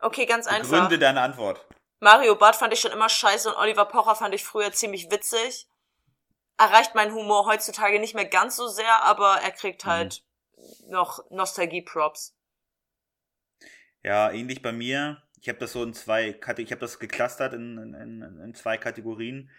[0.00, 0.70] Okay, ganz einfach.
[0.70, 1.66] Begründe deine Antwort.
[2.00, 5.68] Mario Barth fand ich schon immer scheiße und Oliver Pocher fand ich früher ziemlich witzig.
[6.56, 10.24] Erreicht meinen Humor heutzutage nicht mehr ganz so sehr, aber er kriegt halt
[10.88, 12.34] noch Nostalgie-Props.
[14.02, 15.22] Ja, ähnlich bei mir.
[15.42, 18.78] Ich habe das so in zwei, ich habe das geclustert in, in, in, in zwei
[18.78, 19.50] Kategorien.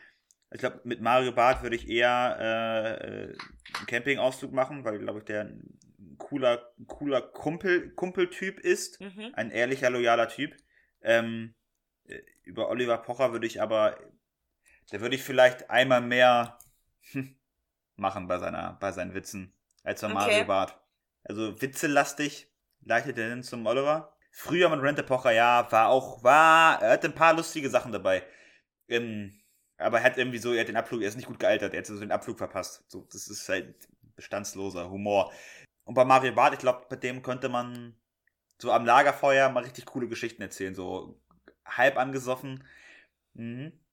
[0.53, 3.37] Ich glaube, mit Mario Barth würde ich eher äh, äh,
[3.77, 9.01] einen Campingausflug machen, weil, glaube ich, der ein cooler, cooler Kumpel, Kumpeltyp ist.
[9.01, 9.31] Mhm.
[9.33, 10.55] Ein ehrlicher, loyaler Typ.
[11.01, 11.55] Ähm,
[12.05, 13.97] äh, über Oliver Pocher würde ich aber,
[14.91, 16.59] da würde ich vielleicht einmal mehr
[17.11, 17.35] hm,
[17.95, 20.13] machen bei seiner, bei seinen Witzen, als bei Okay.
[20.13, 20.77] Mario Barth.
[21.23, 22.51] Also witzelastig,
[22.81, 24.15] leitet er hin zum Oliver.
[24.31, 28.23] Früher mit Rente Pocher, ja, war auch, war, er hatte ein paar lustige Sachen dabei.
[28.87, 29.42] Ähm,
[29.77, 31.79] aber er hat irgendwie so, er hat den Abflug, er ist nicht gut gealtert, er
[31.79, 32.83] hat so den Abflug verpasst.
[32.87, 35.33] So, das ist halt bestandsloser Humor.
[35.85, 37.99] Und bei Mario Barth, ich glaube, mit dem könnte man
[38.61, 41.19] so am Lagerfeuer mal richtig coole Geschichten erzählen, so
[41.65, 42.65] halb angesoffen.
[43.33, 43.83] Mhm.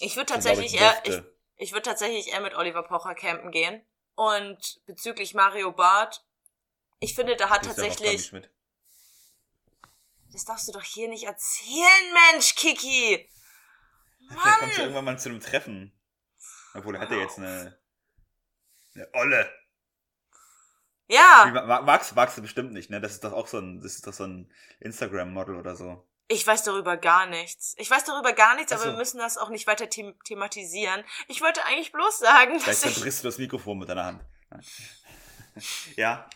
[0.00, 1.22] Ich würde tatsächlich ich, eher, ich,
[1.56, 3.84] ich würde tatsächlich eher mit Oliver Pocher campen gehen.
[4.14, 6.24] Und bezüglich Mario Barth,
[6.98, 8.32] ich finde, da hat ja tatsächlich,
[10.32, 13.30] das darfst du doch hier nicht erzählen, Mensch, Kiki!
[14.30, 15.92] Vielleicht kommt ja irgendwann mal zu einem Treffen.
[16.74, 17.76] Obwohl, er hat ja jetzt eine,
[18.94, 19.50] eine Olle.
[21.08, 23.00] Ja, ma- magst, magst du bestimmt nicht, ne?
[23.00, 26.06] Das ist doch auch so ein, das ist doch so ein Instagram-Model oder so.
[26.28, 27.74] ich weiß darüber gar nichts.
[27.78, 31.02] Ich weiß darüber gar nichts, Ach aber wir müssen das auch nicht weiter them thematisieren.
[31.26, 34.24] Ich wollte eigentlich bloß sagen, Vielleicht dass ich, zerbrichst du das Mikrofon mit deiner Hand.
[35.96, 36.28] Ja.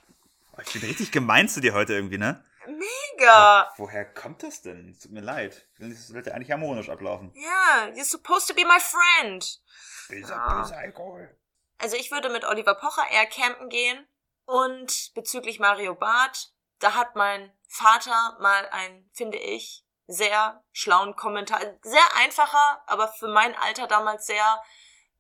[0.66, 2.44] Ich bin richtig gemein zu dir heute irgendwie, ne?
[2.66, 3.72] Mega.
[3.76, 4.88] Woher kommt das denn?
[4.90, 5.66] Es Tut mir leid.
[5.78, 7.32] Das sollte eigentlich harmonisch ablaufen.
[7.34, 9.60] Ja, you're supposed to be my friend.
[10.08, 10.60] Böser, Ah.
[10.62, 11.36] böser Alkohol.
[11.78, 14.06] Also ich würde mit Oliver Pocher eher campen gehen.
[14.46, 21.60] Und bezüglich Mario Barth, da hat mein Vater mal ein, finde ich, sehr schlauen Kommentar,
[21.82, 24.62] sehr einfacher, aber für mein Alter damals sehr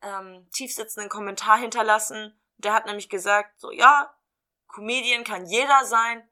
[0.02, 2.38] ähm, tiefsitzenden Kommentar hinterlassen.
[2.58, 4.14] Der hat nämlich gesagt, so ja,
[4.68, 6.28] Comedian kann jeder sein,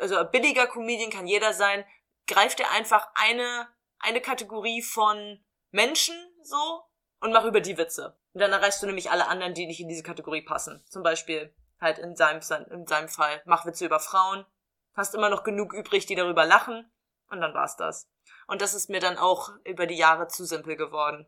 [0.00, 1.84] also billiger Comedian kann jeder sein,
[2.26, 3.68] greift dir einfach eine,
[3.98, 6.82] eine Kategorie von Menschen so
[7.20, 8.18] und mach über die Witze.
[8.32, 10.84] Und dann erreichst du nämlich alle anderen, die nicht in diese Kategorie passen.
[10.88, 14.46] Zum Beispiel halt in seinem, in seinem Fall, mach Witze über Frauen,
[14.94, 16.90] hast immer noch genug übrig, die darüber lachen
[17.28, 18.08] und dann war's das.
[18.46, 21.26] Und das ist mir dann auch über die Jahre zu simpel geworden.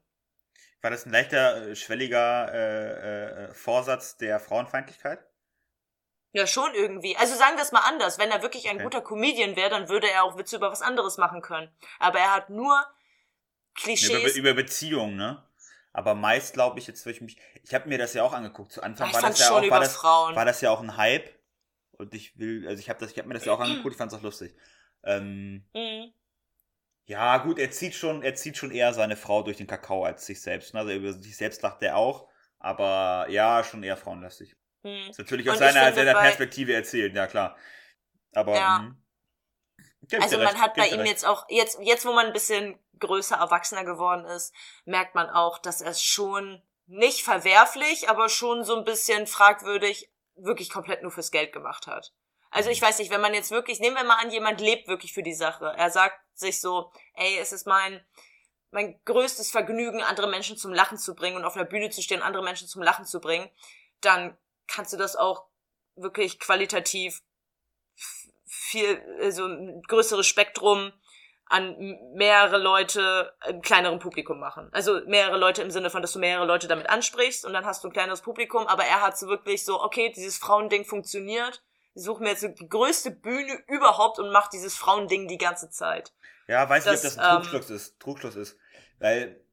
[0.80, 5.18] War das ein leichter, äh, schwelliger äh, äh, Vorsatz der Frauenfeindlichkeit?
[6.34, 7.16] Ja, schon irgendwie.
[7.16, 8.18] Also sagen wir es mal anders.
[8.18, 8.84] Wenn er wirklich ein okay.
[8.84, 11.70] guter Comedian wäre, dann würde er auch Witze über was anderes machen können.
[12.00, 12.84] Aber er hat nur
[13.76, 14.34] Klischees.
[14.34, 15.46] Über, über Beziehungen, ne?
[15.92, 18.72] Aber meist glaube ich jetzt, ich mich, ich habe mir das ja auch angeguckt.
[18.72, 21.30] Zu Anfang ich war das ja auch, war das, war das ja auch ein Hype.
[21.92, 23.92] Und ich will, also ich habe das, ich habe mir das ja auch angeguckt.
[23.92, 24.56] Ich fand es auch lustig.
[25.04, 26.12] Ähm, mhm.
[27.06, 30.26] Ja, gut, er zieht schon, er zieht schon eher seine Frau durch den Kakao als
[30.26, 30.74] sich selbst.
[30.74, 30.80] Ne?
[30.80, 32.28] Also über sich selbst lacht er auch,
[32.58, 34.56] aber ja, schon eher frauenlastig.
[34.84, 35.10] Hm.
[35.10, 37.56] Ist natürlich aus seiner, seiner Perspektive erzählt, ja klar.
[38.34, 38.78] Aber ja.
[38.80, 38.96] Mh.
[40.20, 41.10] Also man recht, hat bei ihm recht.
[41.10, 44.54] jetzt auch, jetzt, jetzt wo man ein bisschen größer, erwachsener geworden ist,
[44.84, 50.10] merkt man auch, dass er es schon nicht verwerflich, aber schon so ein bisschen fragwürdig
[50.36, 52.12] wirklich komplett nur fürs Geld gemacht hat.
[52.50, 55.14] Also ich weiß nicht, wenn man jetzt wirklich, nehmen wir mal an, jemand lebt wirklich
[55.14, 55.72] für die Sache.
[55.76, 58.04] Er sagt sich so, ey, es ist mein,
[58.70, 62.20] mein größtes Vergnügen, andere Menschen zum Lachen zu bringen und auf einer Bühne zu stehen,
[62.20, 63.48] andere Menschen zum Lachen zu bringen,
[64.00, 64.36] dann
[64.66, 65.46] kannst du das auch
[65.96, 67.22] wirklich qualitativ
[68.44, 70.92] viel, also ein größeres Spektrum
[71.46, 71.76] an
[72.14, 74.70] mehrere Leute im kleineren Publikum machen.
[74.72, 77.84] Also mehrere Leute im Sinne von, dass du mehrere Leute damit ansprichst und dann hast
[77.84, 81.62] du ein kleineres Publikum, aber er hat so wirklich so, okay, dieses Frauending funktioniert
[81.94, 86.12] ich suche mir jetzt die größte Bühne überhaupt und mache dieses Frauending die ganze Zeit.
[86.48, 88.00] Ja, weiß das, nicht, ob das ein Trugschluss ähm, ist.
[88.00, 88.58] Trugschluss ist.
[88.98, 89.43] Weil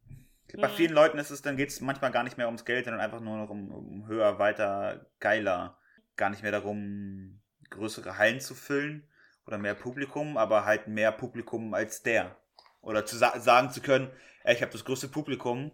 [0.58, 0.74] bei mhm.
[0.74, 3.20] vielen Leuten ist es, dann geht es manchmal gar nicht mehr ums Geld, sondern einfach
[3.20, 5.78] nur noch um, um höher, weiter, geiler.
[6.18, 9.08] Gar nicht mehr darum, größere Hallen zu füllen
[9.46, 12.38] oder mehr Publikum, aber halt mehr Publikum als der.
[12.82, 14.12] Oder zu sa sagen zu können,
[14.44, 15.72] ey, ich habe das größte Publikum,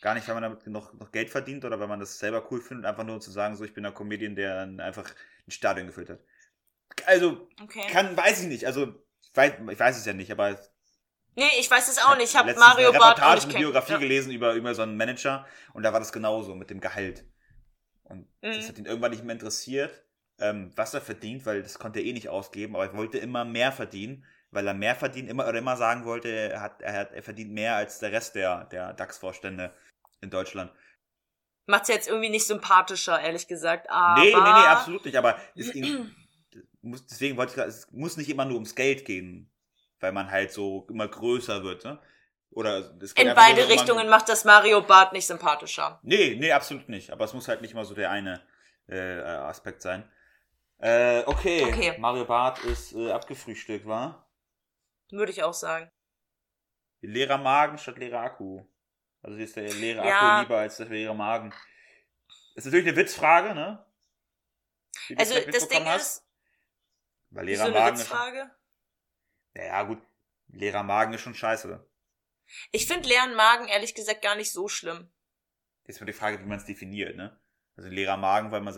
[0.00, 2.60] gar nicht, weil man damit noch, noch Geld verdient oder weil man das selber cool
[2.60, 5.08] findet, einfach nur zu sagen, so ich bin ein Comedian, der einfach
[5.46, 6.20] ein Stadion gefüllt hat.
[7.06, 7.86] Also, okay.
[7.90, 8.66] kann, weiß ich nicht.
[8.66, 10.58] Also, ich weiß, ich weiß es ja nicht, aber.
[11.36, 12.30] Nee, ich weiß es auch nicht.
[12.30, 13.98] Ich habe Mario Bart auch nicht eine Biografie ja.
[13.98, 17.24] gelesen über, über so einen Manager und da war das genauso mit dem Gehalt.
[18.04, 18.54] Und mhm.
[18.54, 20.04] das hat ihn irgendwann nicht mehr interessiert,
[20.38, 23.44] ähm, was er verdient, weil das konnte er eh nicht ausgeben, aber er wollte immer
[23.44, 27.12] mehr verdienen, weil er mehr verdient immer oder immer sagen wollte, er hat, er hat,
[27.12, 29.72] er verdient mehr als der Rest der, der DAX-Vorstände
[30.20, 30.72] in Deutschland
[31.70, 33.88] macht's jetzt irgendwie nicht sympathischer, ehrlich gesagt.
[33.88, 35.16] Aber nee, nee, nee, absolut nicht.
[35.16, 36.14] Aber ihn,
[36.82, 39.50] muss, deswegen wollte ich sagen, es muss nicht immer nur ums Geld gehen,
[40.00, 41.84] weil man halt so immer größer wird.
[41.84, 41.98] Ne?
[42.50, 46.00] Oder es geht In beide nur, Richtungen macht das Mario Bart nicht sympathischer.
[46.02, 47.10] Nee, nee, absolut nicht.
[47.10, 48.42] Aber es muss halt nicht immer so der eine
[48.88, 50.10] äh, Aspekt sein.
[50.78, 51.64] Äh, okay.
[51.64, 51.96] okay.
[51.98, 54.26] Mario Bart ist äh, abgefrühstückt, war?
[55.10, 55.90] Würde ich auch sagen.
[57.02, 58.64] Leerer Magen statt leerer Akku.
[59.22, 60.38] Also hier ist der leere ja.
[60.38, 61.50] Akku lieber als der leere Magen.
[62.54, 63.84] Das ist natürlich eine Witzfrage, ne?
[65.16, 66.00] Also das Ding hast.
[66.00, 66.26] ist.
[67.30, 68.50] Weil leerer so Magen Witzfrage?
[69.54, 70.02] Ist schon, ja, gut.
[70.48, 71.86] Leerer Magen ist schon scheiße.
[72.72, 75.10] Ich finde leeren Magen ehrlich gesagt gar nicht so schlimm.
[75.86, 77.38] Jetzt wird die Frage, wie man es definiert, ne?
[77.76, 78.74] Also leerer Magen, weil man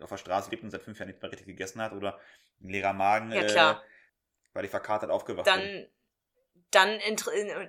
[0.00, 2.18] auf der Straße lebt und seit fünf Jahren nicht mehr richtig gegessen hat, oder
[2.62, 3.82] ein leerer Magen, ja, klar.
[3.82, 5.88] Äh, weil ich verkatert aufgewacht dann, bin
[6.72, 6.98] dann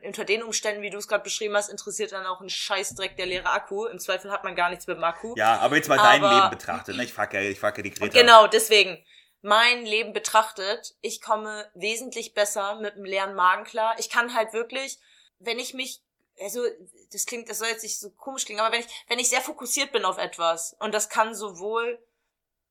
[0.03, 3.25] unter den Umständen, wie du es gerade beschrieben hast, interessiert dann auch ein Scheißdreck der
[3.25, 3.85] leere Akku.
[3.85, 5.33] Im Zweifel hat man gar nichts mit dem Akku.
[5.37, 6.95] Ja, aber jetzt mal aber, dein Leben betrachtet.
[6.95, 7.03] Ne?
[7.03, 8.17] Ich frage ja, ich frag ja die Greta.
[8.17, 9.03] Genau, deswegen.
[9.45, 13.93] Mein Leben betrachtet, ich komme wesentlich besser mit einem leeren Magen klar.
[13.99, 14.99] Ich kann halt wirklich,
[15.39, 16.01] wenn ich mich,
[16.39, 16.61] also
[17.11, 19.41] das klingt, das soll jetzt nicht so komisch klingen, aber wenn ich, wenn ich sehr
[19.41, 22.01] fokussiert bin auf etwas und das kann sowohl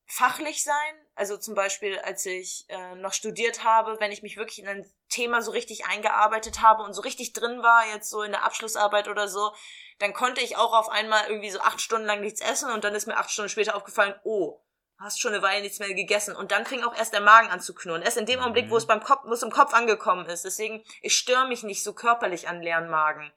[0.07, 4.61] fachlich sein, also zum Beispiel, als ich äh, noch studiert habe, wenn ich mich wirklich
[4.61, 8.33] in ein Thema so richtig eingearbeitet habe und so richtig drin war, jetzt so in
[8.33, 9.53] der Abschlussarbeit oder so,
[9.99, 12.95] dann konnte ich auch auf einmal irgendwie so acht Stunden lang nichts essen und dann
[12.95, 14.59] ist mir acht Stunden später aufgefallen, oh,
[15.03, 16.35] hast schon eine Weile nichts mehr gegessen.
[16.35, 18.03] Und dann fing auch erst der Magen an zu knurren.
[18.03, 18.89] Erst in dem Augenblick, wo es mhm.
[18.89, 20.45] beim Kopf, wo es im Kopf angekommen ist.
[20.45, 23.33] Deswegen, ich störe mich nicht so körperlich an leeren Magen.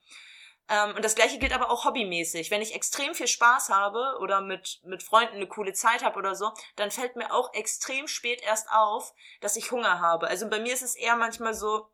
[0.68, 2.50] Ähm, und das gleiche gilt aber auch hobbymäßig.
[2.50, 6.36] Wenn ich extrem viel Spaß habe oder mit, mit Freunden eine coole Zeit habe oder
[6.36, 10.28] so, dann fällt mir auch extrem spät erst auf, dass ich Hunger habe.
[10.28, 11.90] Also bei mir ist es eher manchmal so,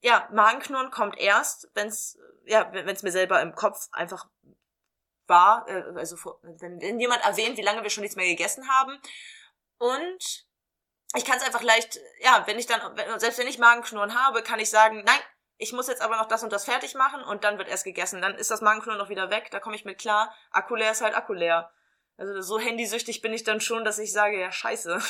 [0.00, 4.28] ja, Magenknurren kommt erst, wenn's, ja, wenn's mir selber im Kopf einfach
[5.28, 8.98] war, äh, also wenn, wenn jemand erwähnt, wie lange wir schon nichts mehr gegessen haben.
[9.78, 10.46] Und
[11.16, 12.80] ich kann es einfach leicht, ja, wenn ich dann,
[13.18, 15.20] selbst wenn ich Magenknurren habe, kann ich sagen, nein,
[15.56, 18.22] ich muss jetzt aber noch das und das fertig machen und dann wird erst gegessen.
[18.22, 20.34] Dann ist das Magenknurren noch wieder weg, da komme ich mit klar.
[20.50, 21.70] Akku leer ist halt Akku leer.
[22.16, 25.00] Also so handysüchtig bin ich dann schon, dass ich sage, ja, scheiße.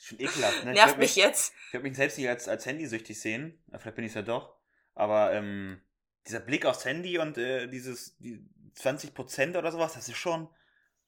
[0.00, 0.72] Schon ekelhaft, ne?
[0.72, 1.52] Nervt würd mich jetzt.
[1.68, 3.62] Ich würde mich selbst nicht als, als handysüchtig sehen.
[3.78, 4.56] Vielleicht bin ich es ja doch.
[4.94, 5.82] Aber ähm,
[6.26, 10.48] dieser Blick aufs Handy und äh, dieses die 20% oder sowas, das ist schon.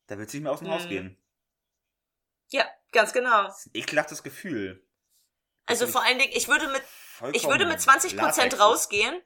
[0.07, 0.89] Da wird es nicht mehr aus dem Haus Mhm.
[0.89, 1.23] gehen.
[2.51, 3.45] Ja, ganz genau.
[3.45, 4.85] Das ist ein ekelhaftes Gefühl.
[5.67, 6.83] Also vor allen Dingen, ich würde mit,
[7.35, 8.59] ich würde mit 20% Latex.
[8.59, 9.21] rausgehen,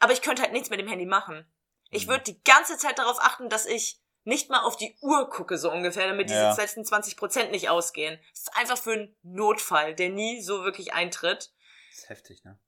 [0.00, 1.46] aber ich könnte halt nichts mit dem Handy machen.
[1.90, 2.10] Ich Mhm.
[2.10, 5.70] würde die ganze Zeit darauf achten, dass ich nicht mal auf die Uhr gucke, so
[5.70, 6.54] ungefähr, damit diese Ja.
[6.54, 8.18] letzten 20% nicht ausgehen.
[8.30, 11.52] Das ist einfach für einen Notfall, der nie so wirklich eintritt.
[11.90, 12.58] Das ist heftig, ne?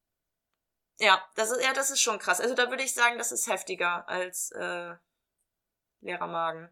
[0.98, 2.40] Ja, das ist, ja, das ist schon krass.
[2.40, 4.94] Also da würde ich sagen, das ist heftiger als äh,
[6.00, 6.68] leerer Magen.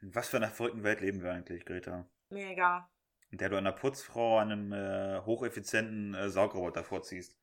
[0.00, 2.08] In was für einer verrückten Welt leben wir eigentlich, Greta?
[2.30, 2.90] Mega.
[3.30, 7.36] In der du einer Putzfrau einem äh, hocheffizienten äh, Saugroboter vorziehst.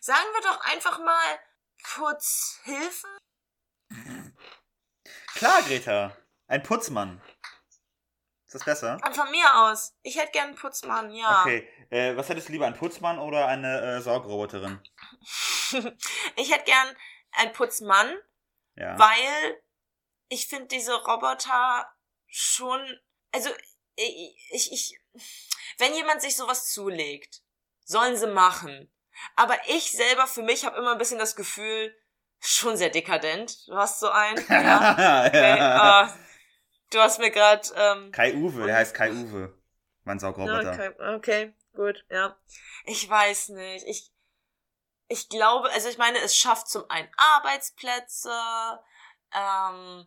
[0.00, 1.38] Sagen wir doch einfach mal
[1.94, 3.06] kurz Hilfe.
[5.34, 6.16] Klar, Greta.
[6.48, 7.20] Ein Putzmann.
[8.48, 8.98] Ist das besser?
[9.04, 9.94] Und von mir aus.
[10.02, 11.42] Ich hätte gern einen Putzmann, ja.
[11.42, 11.68] Okay.
[11.90, 14.80] Äh, was hättest du lieber, ein Putzmann oder eine äh, Saugroboterin?
[16.36, 16.96] ich hätte gern
[17.32, 18.10] einen Putzmann,
[18.74, 18.98] Ja.
[18.98, 19.60] weil
[20.30, 21.86] ich finde diese Roboter
[22.26, 22.80] schon,
[23.32, 23.50] also
[23.96, 25.00] ich, ich, ich,
[25.76, 27.42] wenn jemand sich sowas zulegt,
[27.84, 28.90] sollen sie machen.
[29.36, 31.94] Aber ich selber für mich habe immer ein bisschen das Gefühl,
[32.40, 33.68] schon sehr dekadent.
[33.68, 35.26] Du hast so einen, ja.
[35.26, 36.16] Okay, ah,
[36.90, 39.54] du hast mir gerade ähm, Kai Uwe, der heißt Kai Uwe.
[40.04, 40.72] Mein Saugroboter.
[40.72, 42.36] Okay, okay, gut, ja.
[42.84, 43.86] Ich weiß nicht.
[43.86, 44.10] Ich,
[45.08, 48.32] ich glaube, also ich meine, es schafft zum einen Arbeitsplätze,
[49.34, 50.06] ähm,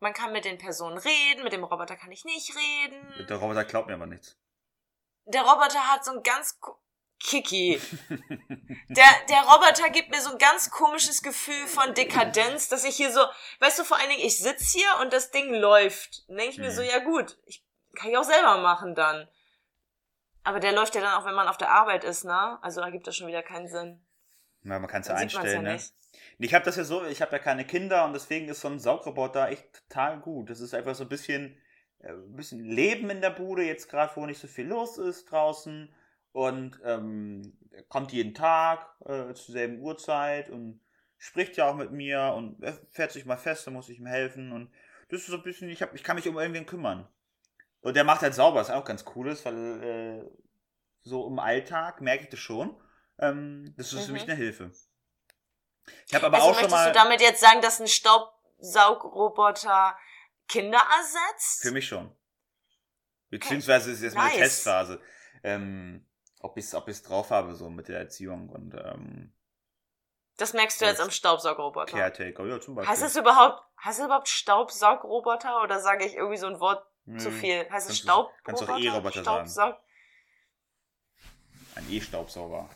[0.00, 3.26] man kann mit den Personen reden, mit dem Roboter kann ich nicht reden.
[3.28, 4.36] Der Roboter glaubt mir aber nichts.
[5.24, 6.58] Der Roboter hat so ein ganz
[7.18, 7.80] Kiki.
[8.88, 13.10] Der, der Roboter gibt mir so ein ganz komisches Gefühl von Dekadenz, dass ich hier
[13.12, 13.20] so,
[13.60, 16.28] weißt du, vor allen Dingen, ich sitz hier und das Ding läuft.
[16.28, 16.74] Dann denke ich mir Mhm.
[16.74, 17.64] so, ja gut, ich
[17.94, 19.28] kann ich auch selber machen dann.
[20.44, 22.58] Aber der läuft ja dann auch, wenn man auf der Arbeit ist, ne?
[22.62, 24.06] Also da gibt das schon wieder keinen Sinn.
[24.62, 25.72] Ja, man kann es ja einstellen, ja ne?
[25.74, 25.92] nicht.
[26.38, 28.78] Ich habe das ja so, ich habe ja keine Kinder und deswegen ist so ein
[28.78, 30.50] Saugroboter echt total gut.
[30.50, 31.60] Das ist einfach so ein bisschen,
[32.00, 35.30] äh, ein bisschen Leben in der Bude, jetzt gerade, wo nicht so viel los ist
[35.30, 35.92] draußen.
[36.36, 40.82] Und ähm, er kommt jeden Tag äh, zur selben Uhrzeit und
[41.16, 44.04] spricht ja auch mit mir und er fährt sich mal fest, da muss ich ihm
[44.04, 44.52] helfen.
[44.52, 44.70] Und
[45.08, 47.08] das ist so ein bisschen, ich, hab, ich kann mich um irgendwen kümmern.
[47.80, 50.24] Und der macht halt sauber, was auch ganz cool ist, weil äh,
[51.00, 52.78] so im Alltag merke ich das schon.
[53.18, 54.12] Ähm, das ist für Mhm.
[54.12, 54.72] mich eine Hilfe.
[56.06, 56.92] Ich habe aber also auch schon möchtest mal.
[56.92, 59.96] du damit jetzt sagen, dass ein Staubsaugroboter
[60.48, 61.62] Kinder ersetzt?
[61.62, 62.14] Für mich schon.
[63.30, 64.40] Beziehungsweise ist jetzt mal eine Nice.
[64.40, 65.00] Testphase.
[65.42, 66.06] Ähm,
[66.40, 69.32] ob ich es ob ich's drauf habe, so mit der Erziehung und ähm,
[70.36, 71.92] Das merkst du jetzt am Staubsaugroboter.
[71.92, 72.44] Caretaker.
[72.46, 72.92] Ja, zum Beispiel.
[72.92, 77.18] Heißt es überhaupt, heißt es überhaupt Staubsaugroboter oder sage ich irgendwie so ein Wort Nö,
[77.18, 77.68] zu viel?
[77.70, 78.42] Heißt es Staubroboter?
[78.44, 79.76] kannst du auch E-Roboter sagen.
[81.74, 82.68] Ein E-Staubsauger.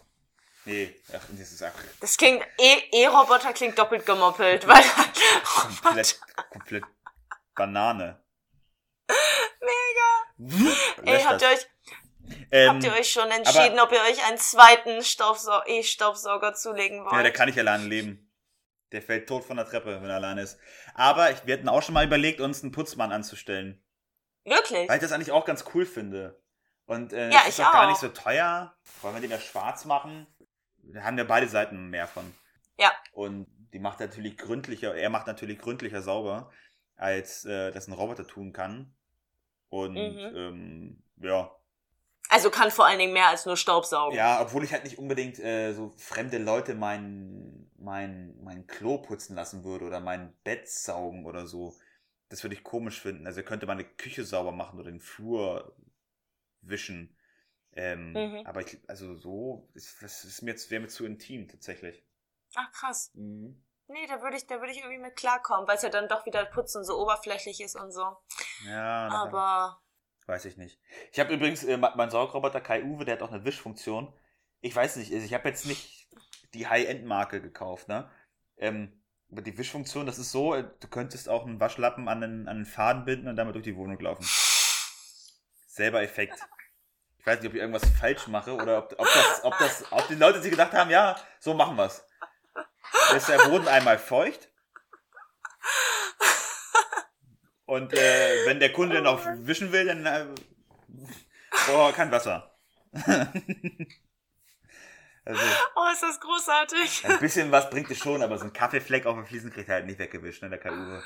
[0.66, 4.82] Nee, ach, das ist ach, das klingt, E- E-Roboter klingt doppelt gemoppelt, weil
[5.44, 6.84] komplett, komplett
[7.54, 8.22] Banane.
[9.60, 10.52] Mega.
[11.04, 11.66] Ey, habt ihr euch,
[12.50, 17.12] ähm, habt ihr euch schon entschieden, ob ihr euch einen zweiten Staubsau E-Staubsauger zulegen wollt?
[17.12, 18.30] Ja, der kann nicht alleine leben.
[18.92, 20.58] Der fällt tot von der Treppe, wenn er alleine ist.
[20.94, 23.80] Aber ich, wir hatten auch schon mal überlegt, uns einen Putzmann anzustellen.
[24.44, 24.88] Wirklich?
[24.88, 26.40] Weil ich das eigentlich auch ganz cool finde.
[26.86, 27.88] Und äh, Ja, ist ich auch gar auch.
[27.90, 28.74] nicht so teuer.
[29.00, 30.26] Wollen wir den ja schwarz machen?
[30.78, 32.34] Da haben wir beide Seiten mehr von.
[32.78, 32.90] Ja.
[33.12, 36.50] Und die macht natürlich gründlicher, er macht natürlich gründlicher sauber,
[36.96, 38.92] als äh, das ein Roboter tun kann.
[39.68, 40.32] Und Mhm.
[40.36, 41.54] ähm, ja.
[42.30, 44.16] Also kann vor allen Dingen mehr als nur Staubsaugen.
[44.16, 49.34] Ja, obwohl ich halt nicht unbedingt äh, so fremde Leute mein, mein, mein Klo putzen
[49.34, 51.74] lassen würde oder mein Bett saugen oder so.
[52.28, 53.26] Das würde ich komisch finden.
[53.26, 55.74] Also er könnte meine Küche sauber machen oder den Flur
[56.62, 57.16] wischen.
[57.72, 58.46] Ähm, Mhm.
[58.46, 62.04] Aber ich, also so, ist, das ist mir jetzt, wäre mir zu intim tatsächlich.
[62.54, 63.10] Ach krass.
[63.14, 63.62] Mhm.
[63.88, 66.24] Nee, da würde ich, da würde ich irgendwie mit klarkommen, weil es ja dann doch
[66.26, 68.16] wieder Putzen so oberflächlich ist und so.
[68.64, 69.80] Ja, Aber
[70.30, 70.78] weiß ich nicht.
[71.12, 74.12] Ich habe übrigens, äh, mein Saugroboter Kai Uwe, der hat auch eine Wischfunktion.
[74.60, 76.08] Ich weiß nicht, also ich habe jetzt nicht
[76.54, 78.10] die High-End-Marke gekauft, ne?
[78.56, 78.92] Ähm,
[79.30, 82.58] aber die Wischfunktion, das ist so, äh, du könntest auch einen Waschlappen an den, an
[82.58, 84.24] den Faden binden und damit durch die Wohnung laufen.
[85.66, 86.38] Selber Effekt.
[87.18, 90.08] Ich weiß nicht, ob ich irgendwas falsch mache oder ob, ob, das, ob, das, ob
[90.08, 92.04] die Leute sich gedacht haben, ja, so machen wir's.
[93.10, 94.49] Da ist der Boden einmal feucht.
[97.70, 100.26] Und äh, wenn der Kunde noch wischen will, dann äh,
[101.68, 102.58] er kein Wasser.
[105.24, 105.40] also,
[105.76, 107.04] Oh, ist das großartig.
[107.04, 109.76] ein bisschen was bringt es schon, aber so ein Kaffeefleck auf dem Fliesen kriegt er
[109.76, 111.00] halt nicht weggewischt, ne, der Uwe.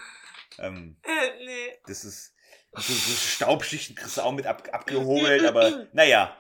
[0.56, 1.78] Ähm, Äh, nee.
[1.86, 2.34] das ist,
[2.72, 6.34] so, so Staubschichten kriegst du auch mit ab, abgehobelt, aber naja.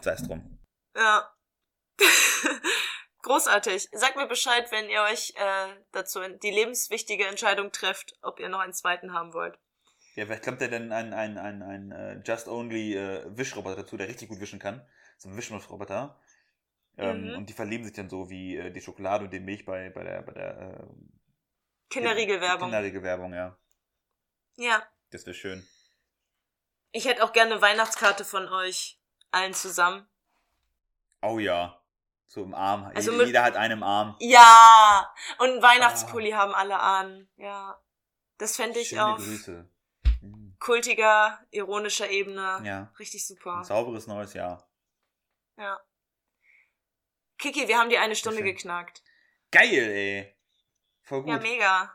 [0.00, 0.58] Sei es drum.
[0.96, 1.30] Ja.
[3.22, 3.88] Großartig.
[3.92, 8.60] Sagt mir Bescheid, wenn ihr euch äh, dazu die lebenswichtige Entscheidung trefft, ob ihr noch
[8.60, 9.58] einen zweiten haben wollt.
[10.14, 13.96] Ja, vielleicht kommt ja dann ein, ein, ein, ein äh, Just Only äh, Wischroboter dazu,
[13.96, 14.86] der richtig gut wischen kann.
[15.18, 16.18] So ein Wischnussroboter.
[16.96, 17.36] Ähm, Mhm.
[17.38, 20.02] Und die verlieben sich dann so wie äh, die Schokolade und die Milch bei, bei
[20.02, 20.84] der, bei der äh,
[21.88, 22.68] Kinderriegelwerbung.
[22.68, 23.56] Kinderriegelwerbung, ja.
[24.56, 24.82] Ja.
[25.10, 25.66] Das wäre schön.
[26.92, 29.00] Ich hätte auch gerne eine Weihnachtskarte von euch
[29.30, 30.08] allen zusammen.
[31.22, 31.79] Oh ja.
[32.32, 32.84] So im Arm.
[32.94, 34.14] Also jeder, mit- hat einen im Arm.
[34.20, 35.12] Ja!
[35.38, 37.28] Und einen Weihnachtspulli haben alle an.
[37.36, 37.76] Ja.
[38.38, 39.68] Das fände ich Schöne auf Grüße.
[40.22, 40.54] Mhm.
[40.60, 42.92] kultiger, ironischer Ebene Ja.
[43.00, 43.64] richtig Ein super.
[43.64, 44.70] sauberes neues Jahr.
[45.56, 45.80] Ja.
[47.38, 49.02] Kiki, wir haben die eine Stunde geknackt.
[49.50, 50.36] Geil, ey.
[51.02, 51.30] Voll gut.
[51.32, 51.92] Ja, mega.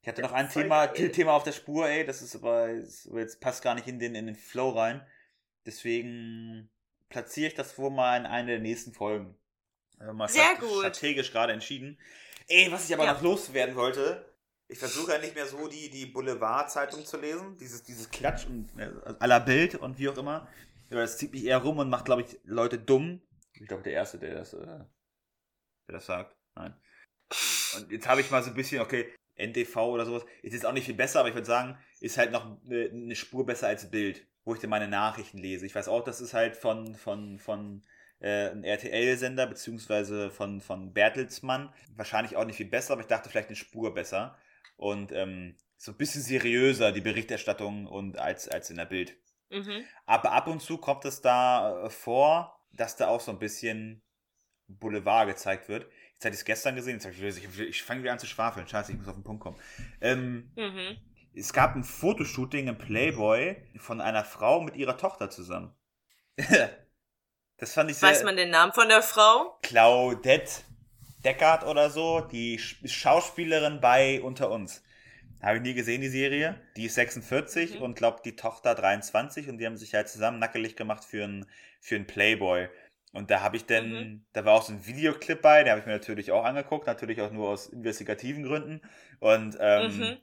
[0.00, 0.94] Ich hatte noch ein Thema, geil.
[0.96, 2.04] Killthema auf der Spur, ey.
[2.04, 5.06] Das ist aber, ist, aber jetzt passt gar nicht in den, in den Flow rein.
[5.66, 6.68] Deswegen
[7.08, 9.38] platziere ich das wohl mal in eine der nächsten Folgen.
[9.98, 10.78] Also mal Sehr gut.
[10.78, 11.98] strategisch gerade entschieden.
[12.48, 13.14] Ey, was ich aber Ja.
[13.14, 14.32] noch loswerden wollte,
[14.68, 17.56] ich versuche ja nicht mehr so die, die Boulevard-Zeitung zu lesen.
[17.58, 20.48] Dieses, dieses Klatsch und äh, aller Bild und wie auch immer.
[20.90, 23.20] Aber das zieht mich eher rum und macht, glaube ich, Leute dumm.
[23.54, 24.86] Ich glaube, der Erste, der das, äh, der
[25.88, 26.36] das sagt.
[26.54, 26.74] Nein.
[27.76, 30.72] Und jetzt habe ich mal so ein bisschen, okay, NTV oder sowas, ist jetzt auch
[30.72, 33.90] nicht viel besser, aber ich würde sagen, ist halt noch eine, eine Spur besser als
[33.90, 35.66] Bild, wo ich dann meine Nachrichten lese.
[35.66, 37.82] Ich weiß auch, das ist halt von, von, von
[38.22, 41.72] äh, einem RTL-Sender, beziehungsweise von, von Bertelsmann.
[41.96, 44.38] Wahrscheinlich auch nicht viel besser, aber ich dachte vielleicht eine Spur besser.
[44.76, 49.16] Und ähm, so ein bisschen seriöser, die Berichterstattung und als, als in der Bild.
[49.50, 49.84] Mhm.
[50.06, 54.02] Aber ab und zu kommt es da äh, vor, dass da auch so ein bisschen
[54.68, 55.90] Boulevard gezeigt wird.
[56.12, 58.26] Jetzt hatte ich es gestern gesehen, jetzt hab ich, ich, ich fange wieder an zu
[58.26, 58.66] schwafeln.
[58.68, 59.58] Scheiße, ich muss auf den Punkt kommen.
[60.00, 60.96] Ähm, Mhm.
[61.34, 65.74] es gab ein Fotoshooting im Playboy von einer Frau mit ihrer Tochter zusammen.
[67.58, 68.08] das fand ich sehr.
[68.10, 69.58] Weiß man den Namen von der Frau?
[69.62, 70.50] Claudette
[71.24, 74.82] Deckard oder so, die Sch- Schauspielerin bei Unter uns.
[75.42, 76.60] Habe ich nie gesehen, die Serie.
[76.76, 77.82] Die ist 46 Mhm.
[77.82, 81.46] und glaubt die Tochter 23 und die haben sich halt zusammen nackelig gemacht für einen
[81.80, 82.68] für einen Playboy.
[83.12, 84.24] Und da habe ich dann, Mhm.
[84.32, 87.20] da war auch so ein Videoclip bei, den habe ich mir natürlich auch angeguckt, natürlich
[87.20, 88.80] auch nur aus investigativen Gründen.
[89.20, 90.16] Und ähm, Mhm.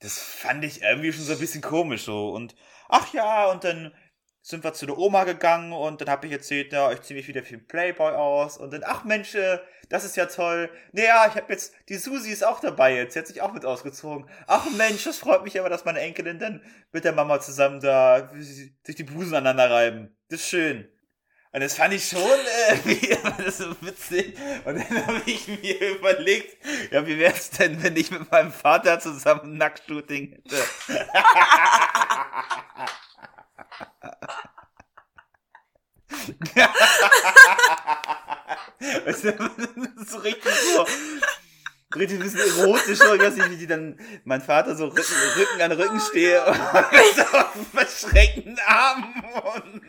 [0.00, 2.30] das fand ich irgendwie schon so ein bisschen komisch so.
[2.30, 2.54] Und
[2.88, 3.94] ach ja, und dann
[4.42, 7.28] sind wir zu der Oma gegangen und dann habe ich erzählt, ja, ich ziehe mich
[7.28, 8.56] wieder für den Playboy aus.
[8.56, 9.58] Und dann, ach Mensch, äh,
[9.90, 10.70] das ist ja toll.
[10.92, 13.66] Naja, ich habe jetzt, die Susi ist auch dabei jetzt, sie hat sich auch mit
[13.66, 14.26] ausgezogen.
[14.46, 16.62] Ach Mensch, das freut mich aber, dass meine Enkelin dann
[16.92, 20.16] mit der Mama zusammen da sich die Busen aneinander reiben.
[20.28, 20.88] Das ist schön.
[21.52, 24.38] Und das fand ich schon äh, wie, das so witzig.
[24.64, 26.56] Und dann habe ich mir überlegt,
[26.92, 30.56] ja, wie wäre es denn, wenn ich mit meinem Vater zusammen Nacktshooting hätte?
[39.04, 39.50] Weißt du, das
[40.02, 40.86] ist so richtig so.
[41.96, 45.60] Richtig ein bisschen erotisch, ich weiß nicht, wie die dann, mein Vater so Rücken, Rücken
[45.60, 46.56] an Rücken stehe und
[47.16, 49.24] so auf verschränkten Armen
[49.54, 49.82] Und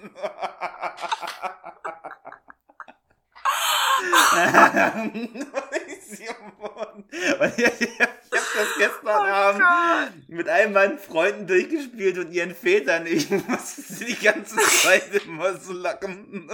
[7.58, 13.06] ich, ich hab das gestern Abend mit einem meinen Freunden durchgespielt und ihren Vätern.
[13.06, 16.50] Ich musste sie die ganze Zeit immer so lachen,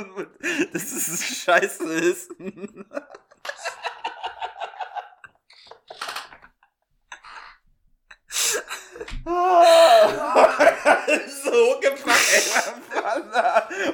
[0.73, 2.31] dass es scheiße ist.
[11.43, 12.41] so gepackt, ey.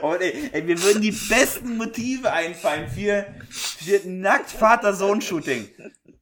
[0.01, 5.69] Und ey, ey, wir würden die besten Motive einfallen für, für Nackt-Vater-Sohn-Shooting.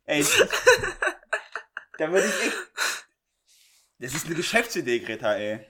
[0.06, 0.26] Ey,
[1.98, 2.58] da würde ich echt.
[4.00, 5.66] Das ist eine Geschäftsidee, Greta, ey.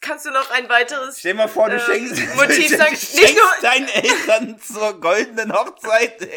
[0.00, 1.18] Kannst du noch ein weiteres?
[1.18, 6.28] Stell mal vor, du Äh, schenkst, Motiv sagen, nicht nur- deinen Eltern zur goldenen Hochzeit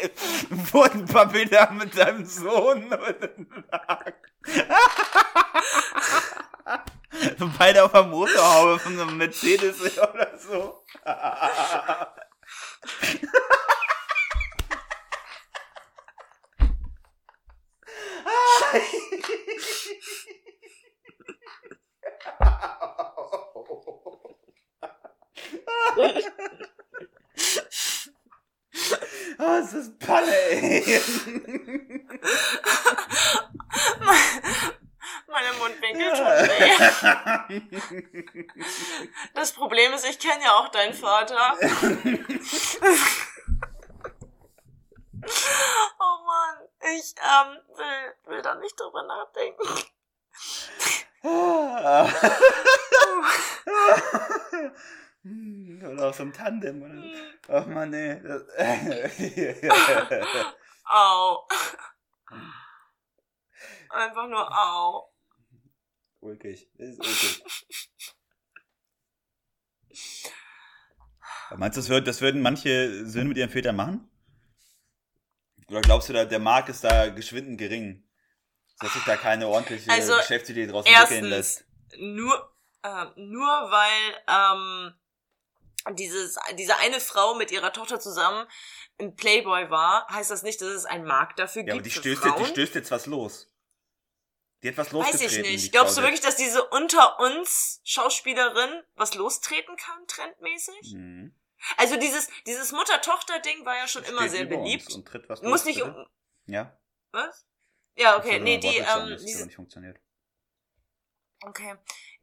[0.72, 2.90] wurden ein paar Bilder mit deinem Sohn
[7.38, 10.82] und beide auf der Motorhaube von einem Mercedes oder so.
[29.38, 30.65] Oh, ist das Palle, ey.
[35.28, 37.60] Meine Mundwinkel tun weh.
[39.34, 41.58] Das Problem ist, ich kenne ja auch deinen Vater.
[45.98, 46.56] oh Mann,
[46.96, 49.64] ich ähm, will, will da nicht drüber nachdenken.
[55.96, 56.82] oder auf so einem Tandem.
[56.82, 57.02] Oder?
[57.48, 58.12] Ach man, nee.
[60.86, 61.46] Au.
[63.90, 65.12] Einfach nur au.
[66.20, 66.68] ulkig.
[66.74, 67.44] Das ist ulkig.
[71.56, 74.10] Meinst du, das, würd, das würden manche Söhne mit ihren Vätern machen?
[75.68, 78.04] Oder glaubst du, da, der Markt ist da geschwindend gering?
[78.80, 81.64] Dass sich da keine ordentliche Also, Geschäftsidee draus entwickeln lässt?
[81.98, 84.94] Nur, äh, nur weil ähm,
[85.94, 88.46] dieses, diese eine Frau mit ihrer Tochter zusammen
[88.98, 91.90] im Playboy war, heißt das nicht, dass es einen Markt dafür Ja, aber gibt die
[91.90, 93.50] für stößt, jetzt, die stößt jetzt was los.
[94.62, 95.44] Die hat was Weiß losgetreten.
[95.44, 95.64] ich nicht.
[95.66, 100.94] die Glaubst du wirklich, dass diese unter uns Schauspielerin was lostreten kann, trendmäßig?
[100.94, 101.34] Mhm.
[101.76, 104.92] Also dieses, dieses Mutter-Tochter-Ding war ja schon immer Steht sehr beliebt.
[104.94, 106.06] Und tritt was Muss los, nicht um.
[106.46, 106.78] Ja.
[107.12, 107.46] Was?
[107.96, 108.38] Ja, okay.
[108.40, 109.98] Nee, die, ähm, diese, nicht funktioniert.
[111.42, 111.76] Okay.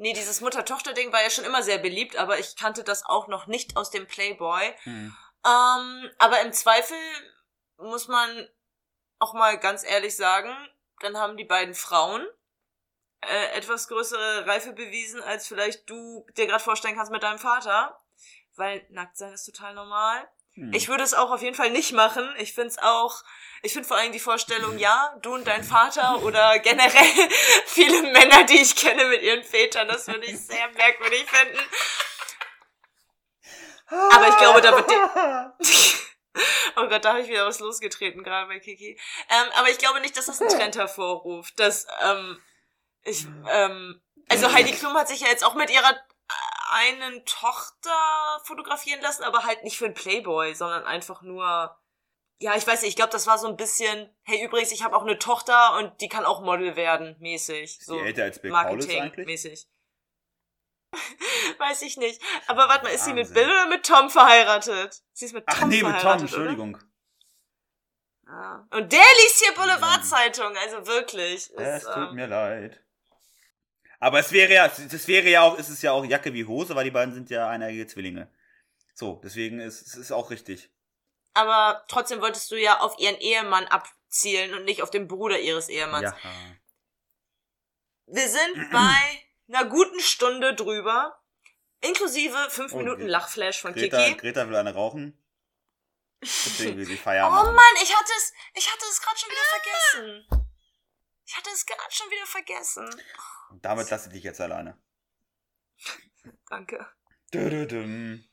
[0.03, 3.47] Nee, dieses Mutter-Tochter-Ding war ja schon immer sehr beliebt, aber ich kannte das auch noch
[3.47, 4.75] nicht aus dem Playboy.
[4.83, 5.15] Mhm.
[5.45, 6.97] Ähm, aber im Zweifel
[7.77, 8.49] muss man
[9.19, 10.53] auch mal ganz ehrlich sagen,
[10.99, 12.27] dann haben die beiden Frauen
[13.21, 17.97] äh, etwas größere Reife bewiesen, als vielleicht du dir gerade vorstellen kannst mit deinem Vater.
[18.57, 20.29] Weil nackt sein ist total normal.
[20.55, 20.71] Hm.
[20.73, 22.27] Ich würde es auch auf jeden Fall nicht machen.
[22.37, 23.23] Ich finde es auch,
[23.61, 27.29] ich finde vor allem die Vorstellung, ja, du und dein Vater oder generell
[27.65, 31.59] viele Männer, die ich kenne mit ihren Vätern, das würde ich sehr merkwürdig finden.
[33.89, 34.91] aber ich glaube, da wird
[36.75, 38.99] Oh Gott, da habe ich wieder was losgetreten, gerade bei Kiki.
[39.29, 41.59] Ähm, aber ich glaube nicht, dass das einen Trend hervorruft.
[41.59, 42.41] Dass, ähm,
[43.03, 45.95] ich, ähm, also Heidi Klum hat sich ja jetzt auch mit ihrer
[46.73, 51.77] einen Tochter fotografieren lassen, aber halt nicht für einen Playboy, sondern einfach nur.
[52.39, 54.97] Ja, ich weiß nicht, ich glaube, das war so ein bisschen, hey, übrigens, ich habe
[54.97, 57.79] auch eine Tochter und die kann auch Model werden, mäßig.
[57.79, 59.25] So die älter als Bill Marketing eigentlich?
[59.25, 59.67] mäßig.
[61.59, 62.21] weiß ich nicht.
[62.47, 63.33] Aber warte mal, ist sie mit Wahnsinn.
[63.35, 65.01] Bill oder mit Tom verheiratet?
[65.13, 66.75] Sie ist mit Tom Ach nee, mit Tom, verheiratet, Entschuldigung.
[66.75, 66.85] Oder?
[68.27, 68.67] Ah.
[68.71, 71.51] Und der liest hier Boulevardzeitung, also wirklich.
[71.55, 72.81] Es Ist, tut ähm, mir leid.
[74.03, 76.75] Aber es wäre ja, das wäre ja auch, es ist ja auch Jacke wie Hose,
[76.75, 78.29] weil die beiden sind ja eineige Zwillinge.
[78.93, 80.69] So, deswegen ist es ist auch richtig.
[81.33, 85.69] aber trotzdem wolltest du ja auf ihren Ehemann abzielen und nicht auf den Bruder ihres
[85.69, 86.11] Ehemanns.
[86.11, 86.31] Ja.
[88.07, 91.19] Wir sind bei einer guten Stunde drüber.
[91.81, 94.17] Inklusive fünf Oh, Minuten Lachflash von Greta, Kiki.
[94.17, 95.17] Greta will eine rauchen.
[96.21, 97.55] Deswegen will sie Oh Feierabend machen.
[97.55, 100.47] Mann, ich hatte es, ich hatte es gerade schon wieder vergessen.
[101.25, 102.89] Ich hatte es gerade schon wieder vergessen.
[103.53, 104.75] Und damit lasse ich dich jetzt alleine.
[106.49, 106.85] Danke.
[107.33, 108.23] Dü-dü-düm.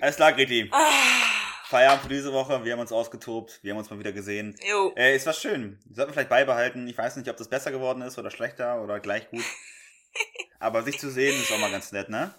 [0.00, 0.68] Alles klar, Greti.
[0.72, 2.64] Ah, Feierabend für diese Woche.
[2.64, 3.60] Wir haben uns ausgetobt.
[3.62, 4.56] Wir haben uns mal wieder gesehen.
[4.68, 4.92] jo.
[4.96, 5.80] Äh, ist was schön.
[5.90, 6.88] Sollten wir vielleicht beibehalten.
[6.88, 9.44] Ich weiß nicht, ob das besser geworden ist oder schlechter oder gleich gut.
[10.58, 12.34] Aber sich zu sehen ist auch mal ganz nett, ne?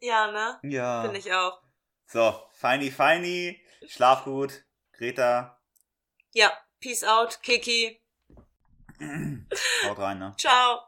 [0.00, 0.58] Ja, ne?
[0.62, 1.02] Ja.
[1.02, 1.62] Finde ich auch.
[2.06, 3.64] So, feini, feini.
[3.86, 4.64] Schlaf gut.
[4.92, 5.60] Greta,
[6.32, 8.02] Ja, peace out, Kiki.
[9.00, 10.32] Haut rein, ne?
[10.36, 10.85] Ciao.